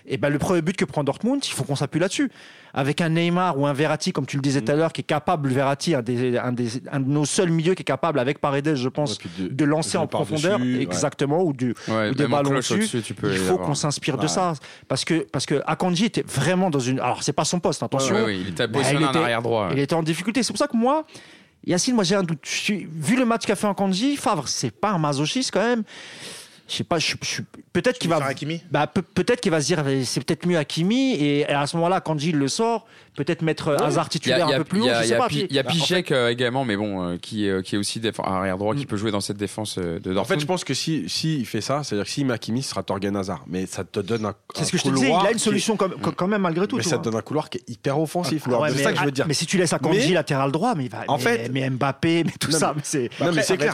[0.05, 2.31] Et ben le premier but que prend Dortmund, il faut qu'on s'appuie là-dessus.
[2.73, 5.03] Avec un Neymar ou un Verratti, comme tu le disais tout à l'heure, qui est
[5.03, 8.39] capable, Verratti, un, des, un, des- un de nos seuls milieux qui est capable, avec
[8.39, 10.81] Paredes, je pense, Ouais, de- de lancer en profondeur, ouais.
[10.81, 12.97] exactement, ou, du, Ouais, ou des ballons cloche au-dessus.
[12.97, 13.67] au-dessus, tu peux Il faut avoir.
[13.67, 14.53] qu'on s'inspire de ça.
[14.87, 16.99] Parce que, parce que Akanji était vraiment dans une.
[16.99, 18.15] Alors, c'est pas son poste, attention.
[18.15, 19.69] Ouais, ouais, il était positionné il en était- arrière droit.
[19.71, 20.43] Il était en difficulté.
[20.43, 21.05] C'est pour ça que moi,
[21.65, 22.39] Yacine, moi j'ai un doute.
[22.43, 25.83] Je suis- vu le match qu'a fait Akanji, Favre, c'est pas un masochiste quand même.
[26.69, 27.43] Je sais pas, je, je suis-
[27.81, 28.17] peut-être qu'il va.
[28.23, 28.61] Hakimi?
[28.71, 32.01] Bah, pe- peut-être qu'il va se dire c'est peut-être mieux Hakimi et à ce moment-là
[32.01, 34.81] quand Gilles le sort peut-être mettre Hazard Il y a, titulaire a- un peu plus
[34.81, 37.17] haut je il y sais a pas il y Pichek euh, également, mais bon, euh,
[37.17, 40.15] qui, euh, qui est aussi arrière droit, qui peut jouer dans cette défense euh, de
[40.15, 42.61] En fait, je pense que si, si il fait ça, c'est-à-dire que s'il met Hakimi,
[42.61, 43.43] ce sera Torgan Hazard.
[43.47, 44.35] Mais ça te donne un.
[44.55, 46.67] c'est ce que je te disais il couloir a une qui- solution quand même malgré
[46.67, 48.43] tout Mais ça te donne un couloir qui est hyper offensif.
[48.47, 49.25] Ah ouais, c'est mais, ça que je veux dire.
[49.27, 52.23] mais si tu laisses Akanji Mais- latéral droit mais il va En fait- mais Mbappé
[52.23, 53.09] mais tout ça c'est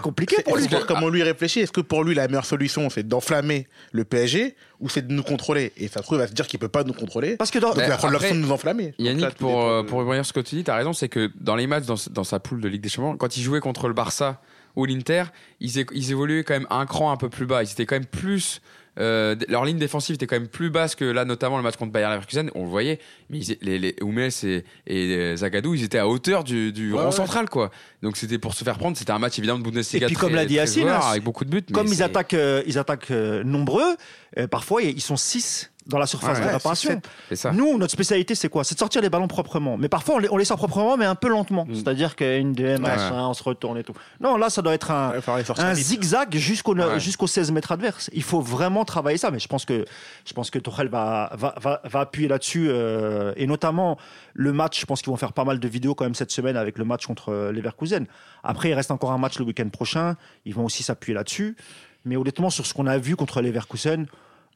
[0.02, 1.60] compliqué pour lui comment lui réfléchit.
[1.60, 5.24] Est-ce que pour lui, la meilleure solution, c'est d'enflammer le PSG ou c'est de nous
[5.24, 7.38] contrôler Et ça se trouve, il va se dire qu'il peut pas nous contrôler.
[7.38, 8.94] parce que dans, Donc il va prendre l'option de nous enflammer.
[8.98, 10.92] Yannick, là, pour, dépend euh, pour rebondir sur ce que tu dis, tu as raison,
[10.92, 13.44] c'est que dans les matchs, dans, dans sa poule de Ligue des Champions, quand il
[13.44, 14.42] jouait contre le Barça
[14.76, 15.26] ou l'Inter,
[15.60, 17.64] ils, ils évoluaient quand même un cran un peu plus bas.
[17.64, 18.62] Ils étaient quand même plus.
[19.00, 21.92] Euh, leur ligne défensive était quand même plus basse que là, notamment le match contre
[21.92, 22.52] Bayer Leverkusen.
[22.56, 26.08] On le voyait, mais ils, les, les Hummels et, et euh, Zagadou, ils étaient à
[26.08, 27.12] hauteur du, du Ouais, rond ouais.
[27.12, 27.72] central, quoi.
[28.04, 28.96] Donc c'était pour se faire prendre.
[28.98, 30.06] C'était un match évidemment de Bundesliga.
[30.06, 31.64] Et puis, très- comme l'a dit joueur, hein, avec beaucoup de buts.
[31.74, 33.96] comme ils attaquent euh, ils attaquent euh, nombreux
[34.38, 37.48] euh, parfois ils sont 6 dans la surface Ouais, de ouais, réparation six.
[37.52, 38.64] Nous, notre spécialité, c'est quoi?
[38.64, 39.78] C'est de sortir les ballons proprement.
[39.78, 41.66] Mais parfois, on les, on les sort proprement, mais un peu lentement.
[41.66, 41.76] Mm.
[41.76, 43.94] C'est-à-dire qu'une DM, machin, on se retourne et tout.
[44.22, 47.00] Non, là, ça doit être un, Ouais, zigzag jusqu'au Ouais.
[47.02, 48.10] jusqu'aux 16 mètres adverses.
[48.14, 49.30] Il faut vraiment travailler ça.
[49.30, 49.84] Mais je pense que,
[50.26, 52.68] je pense que Tuchel va, va, va, va appuyer là-dessus.
[52.70, 53.98] euh, et notamment,
[54.34, 56.56] le match, je pense qu'ils vont faire pas mal de vidéos quand même cette semaine
[56.56, 58.06] avec le match contre euh, Leverkusen.
[58.44, 60.16] Après, il reste encore un match le week-end prochain.
[60.46, 61.58] Ils vont aussi s'appuyer là-dessus.
[62.06, 64.08] Mais honnêtement, sur ce qu'on a vu contre Leverkusen,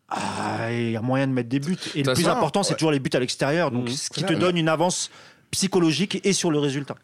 [0.10, 1.78] ah, il y a moyen de mettre des buts.
[1.96, 2.78] Et le plus façon, important, c'est ouais.
[2.78, 3.72] toujours les buts à l'extérieur.
[3.72, 3.96] Donc, Mhm.
[3.96, 5.10] ce qui te donne une avance
[5.52, 6.96] psychologique et sur le résultat.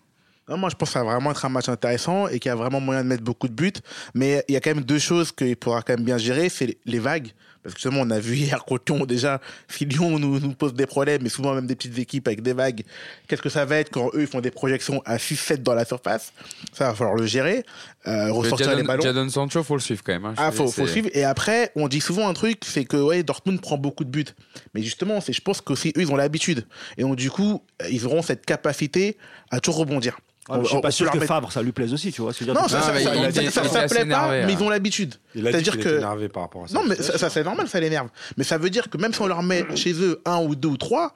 [0.49, 2.51] Non, moi, je pense que ça va vraiment être un match intéressant et qu'il y
[2.51, 3.71] a vraiment moyen de mettre beaucoup de buts.
[4.13, 6.65] Mais il y a quand même deux choses qu'il pourra quand même bien gérer, c'est
[6.65, 7.29] les- les vagues.
[7.63, 9.39] Parce que justement, on a vu hier qu'au Lyon, déjà,
[9.69, 12.51] si Lyon nous, nous pose des problèmes, et souvent même des petites équipes avec des
[12.53, 12.83] vagues,
[13.27, 15.85] qu'est-ce que ça va être quand eux, ils font des projections à 6-7 dans la
[15.85, 16.33] surface?
[16.73, 17.63] Ça va falloir le gérer,
[18.05, 19.03] euh, ressortir les Jadon, ballons.
[19.03, 20.25] Jadon Sancho, faut le suivre quand même.
[20.25, 20.33] hein.
[20.37, 21.09] Ah, faut, faut suivre.
[21.13, 24.25] Et après, on dit souvent un truc, c'est que ouais, Dortmund prend beaucoup de buts.
[24.73, 26.65] Mais justement, c'est, je pense qu'aussi eux, ils ont l'habitude.
[26.97, 29.17] Et donc, du coup, euh, ils auront cette capacité
[29.51, 30.19] à toujours rebondir.
[30.49, 32.31] Je suis On- pas sûr que Favre, ça lui plaise aussi, tu vois.
[32.41, 32.69] Non, dire.
[32.69, 35.15] ça, Non, ça, ça, plaît pas, énervé, mais ils ont l'habitude.
[35.35, 36.73] Il a dit C'est-à-dire que- énervé par rapport à ça.
[36.75, 38.09] Non, mais ça, ça, c'est normal, ça l'énerve.
[38.37, 40.67] Mais ça veut dire que même si on leur met chez eux un ou deux
[40.69, 41.13] ou trois,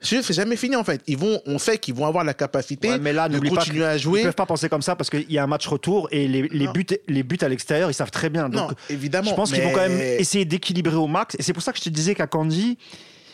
[0.00, 1.00] chez eux, c'est jamais fini en fait.
[1.06, 3.84] Ils vont, on sait qu'ils vont avoir la capacité Ouais, mais là, de pas continuer
[3.84, 4.22] à Ils jouer.
[4.24, 6.66] peuvent pas penser comme ça parce qu'il y a un match retour et les, les
[6.66, 6.72] Non.
[6.72, 8.48] buts, les buts à l'extérieur, ils savent très bien.
[8.48, 9.30] Non, Donc, évidemment.
[9.30, 11.36] je pense qu'ils vont quand même essayer d'équilibrer au max.
[11.38, 12.78] Et c'est pour ça que je te disais qu'à Candy,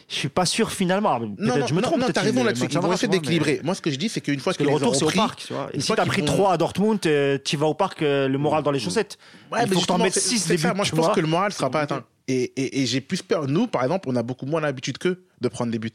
[0.08, 1.18] je suis pas sûr finalement.
[1.18, 1.98] Peut-être Non, non, je me non, trompe.
[2.00, 2.66] non, peut-être t'as raison là-dessus.
[2.70, 3.60] Ils vont essayer d'équilibrer.
[3.62, 5.44] Moi, ce que je dis, c'est qu'une fois que le retour, c'est au parc.
[5.46, 5.68] Tu vois.
[5.78, 8.62] Si t'as pris vont- 3 à Dortmund, euh, tu vas au parc, euh, le moral
[8.62, 9.18] dans les chaussettes.
[9.52, 10.70] Ouais, Il faut que t'en mettes c'est- 6 c'est des ça.
[10.70, 10.76] buts.
[10.76, 12.04] Moi, je pense que le moral sera pas atteint.
[12.26, 13.46] Et, et, et j'ai plus peur.
[13.48, 15.90] Nous, par exemple, on a beaucoup moins l'habitude qu'eux de prendre des buts.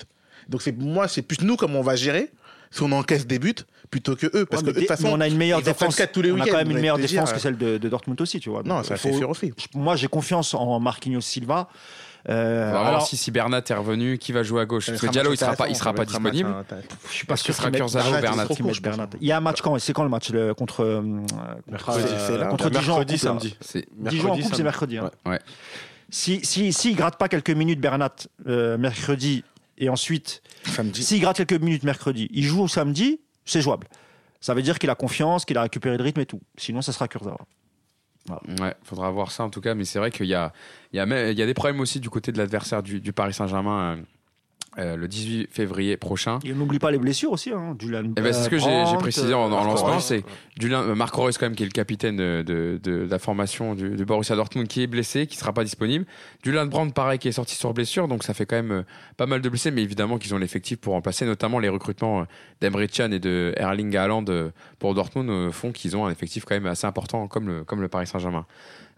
[0.50, 2.32] Donc, c'est moi, c'est plus nous comment on va gérer
[2.72, 3.54] si on encaisse des buts
[3.92, 4.46] plutôt que eux.
[4.48, 6.00] Parce Ouais, que de toute façon, on a une meilleure défense.
[6.12, 7.90] tous les on a quand même une meilleure dire, défense euh, que celle de, de
[7.90, 8.64] Dortmund aussi, tu vois.
[8.64, 9.54] Non, Donc, ça fait faut- sûr aussi.
[9.76, 11.68] Moi, j'ai confiance en Marquinhos Silva.
[12.30, 14.86] Euh, On va voir alors, si, si Bernat est revenu, qui va jouer à gauche?
[14.88, 16.56] Parce que Diallo, il sera pas, il sera pas match disponible.
[17.10, 18.48] je suis pas Est-ce que sûr ce sera ou Bernat,
[18.82, 19.10] Bernat.
[19.20, 21.02] Il y a un match quand C'est quand le match le- contre euh,
[21.68, 22.04] Mercredi,
[22.38, 22.46] là.
[22.46, 23.58] contre Dijon Mercredi, samedi.
[23.98, 24.98] Dijon en coupe, c'est mercredi.
[25.00, 25.12] hein.
[25.26, 25.40] Ouais.
[26.10, 28.14] Si si s'il gratte pas quelques minutes Bernat
[28.48, 29.44] euh, mercredi
[29.78, 31.04] et ensuite Samedi.
[31.04, 33.88] s'il gratte quelques minutes mercredi, il joue au samedi, c'est jouable.
[34.40, 36.42] Ça veut dire qu'il a confiance, qu'il a récupéré le rythme et tout.
[36.58, 37.38] Sinon, ça sera Kurzawa.
[38.30, 40.54] Ouais, faudra voir ça en tout cas, mais c'est vrai qu'il y a,
[40.94, 44.00] il y, a des problèmes aussi du côté de l'adversaire du, du Paris Saint-Germain
[44.80, 46.40] euh, le 18 février prochain.
[46.44, 47.52] Et n'oublie pas les blessures aussi.
[47.52, 47.76] Hein.
[47.78, 50.24] Dylan Eh ben, c'est ce que j'ai- précisé en- en lancement, c'est-.
[50.60, 53.76] Julien, euh, Marc Reus, quand même, qui est le capitaine de, de- de la formation
[53.76, 56.06] du, du Borussia Dortmund, qui est blessé, qui sera pas disponible.
[56.44, 58.84] Julian Brandt, pareil, qui est sorti sur blessure, donc ça fait quand même euh,
[59.18, 62.26] pas mal de blessés, mais évidemment qu'ils ont l'effectif pour remplacer, notamment les recrutements
[62.62, 64.26] d'Emre Can et de Erling Haaland
[64.80, 67.88] pour Dortmund font qu'ils ont un effectif quand même assez important, comme le, comme le
[67.88, 68.46] Paris Saint-Germain.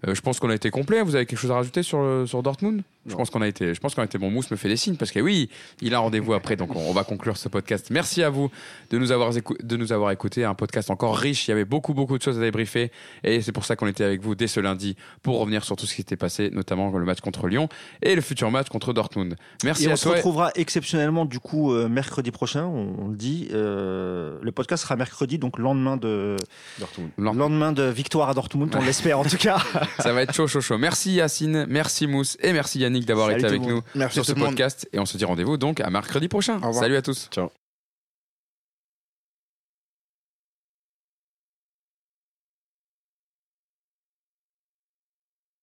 [0.07, 1.01] Euh, je pense qu'on a été complet.
[1.01, 2.81] Vous avez quelque chose à rajouter sur, le- sur Dortmund?
[3.07, 3.73] Je pense qu'on a été.
[3.73, 4.29] Je pense qu'on a été bon.
[4.31, 5.49] Mousse me fait des signes parce que oui,
[5.81, 6.55] il a rendez-vous après.
[6.55, 7.87] Donc on, on va conclure ce podcast.
[7.91, 8.49] Merci à vous
[8.89, 10.43] de nous avoir de nous avoir écouté.
[10.43, 11.47] Un podcast encore riche.
[11.47, 12.91] Il y avait beaucoup beaucoup de choses à débriefer
[13.23, 15.85] et c'est pour ça qu'on était avec vous dès ce lundi pour revenir sur tout
[15.85, 17.69] ce qui s'était passé, notamment le match contre Lyon
[18.01, 19.35] et le futur match contre Dortmund.
[19.63, 20.13] Merci Et à on se toi.
[20.15, 23.49] retrouvera exceptionnellement du coup euh, mercredi prochain, on, on le dit.
[23.51, 26.35] Euh, le podcast sera mercredi, donc lendemain de,
[26.79, 27.11] Dortmund.
[27.17, 29.57] Lendemain de victoire à Dortmund, on l'espère en tout cas.
[29.99, 30.77] Ça va être chaud chaud chaud.
[30.77, 34.87] Merci Yacine, merci Mousse et merci Yannick d'avoir été avec nous Merci sur ce podcast
[34.93, 36.59] et on se dit rendez-vous donc à mercredi prochain.
[36.73, 37.27] Salut à tous.
[37.31, 37.49] Ciao.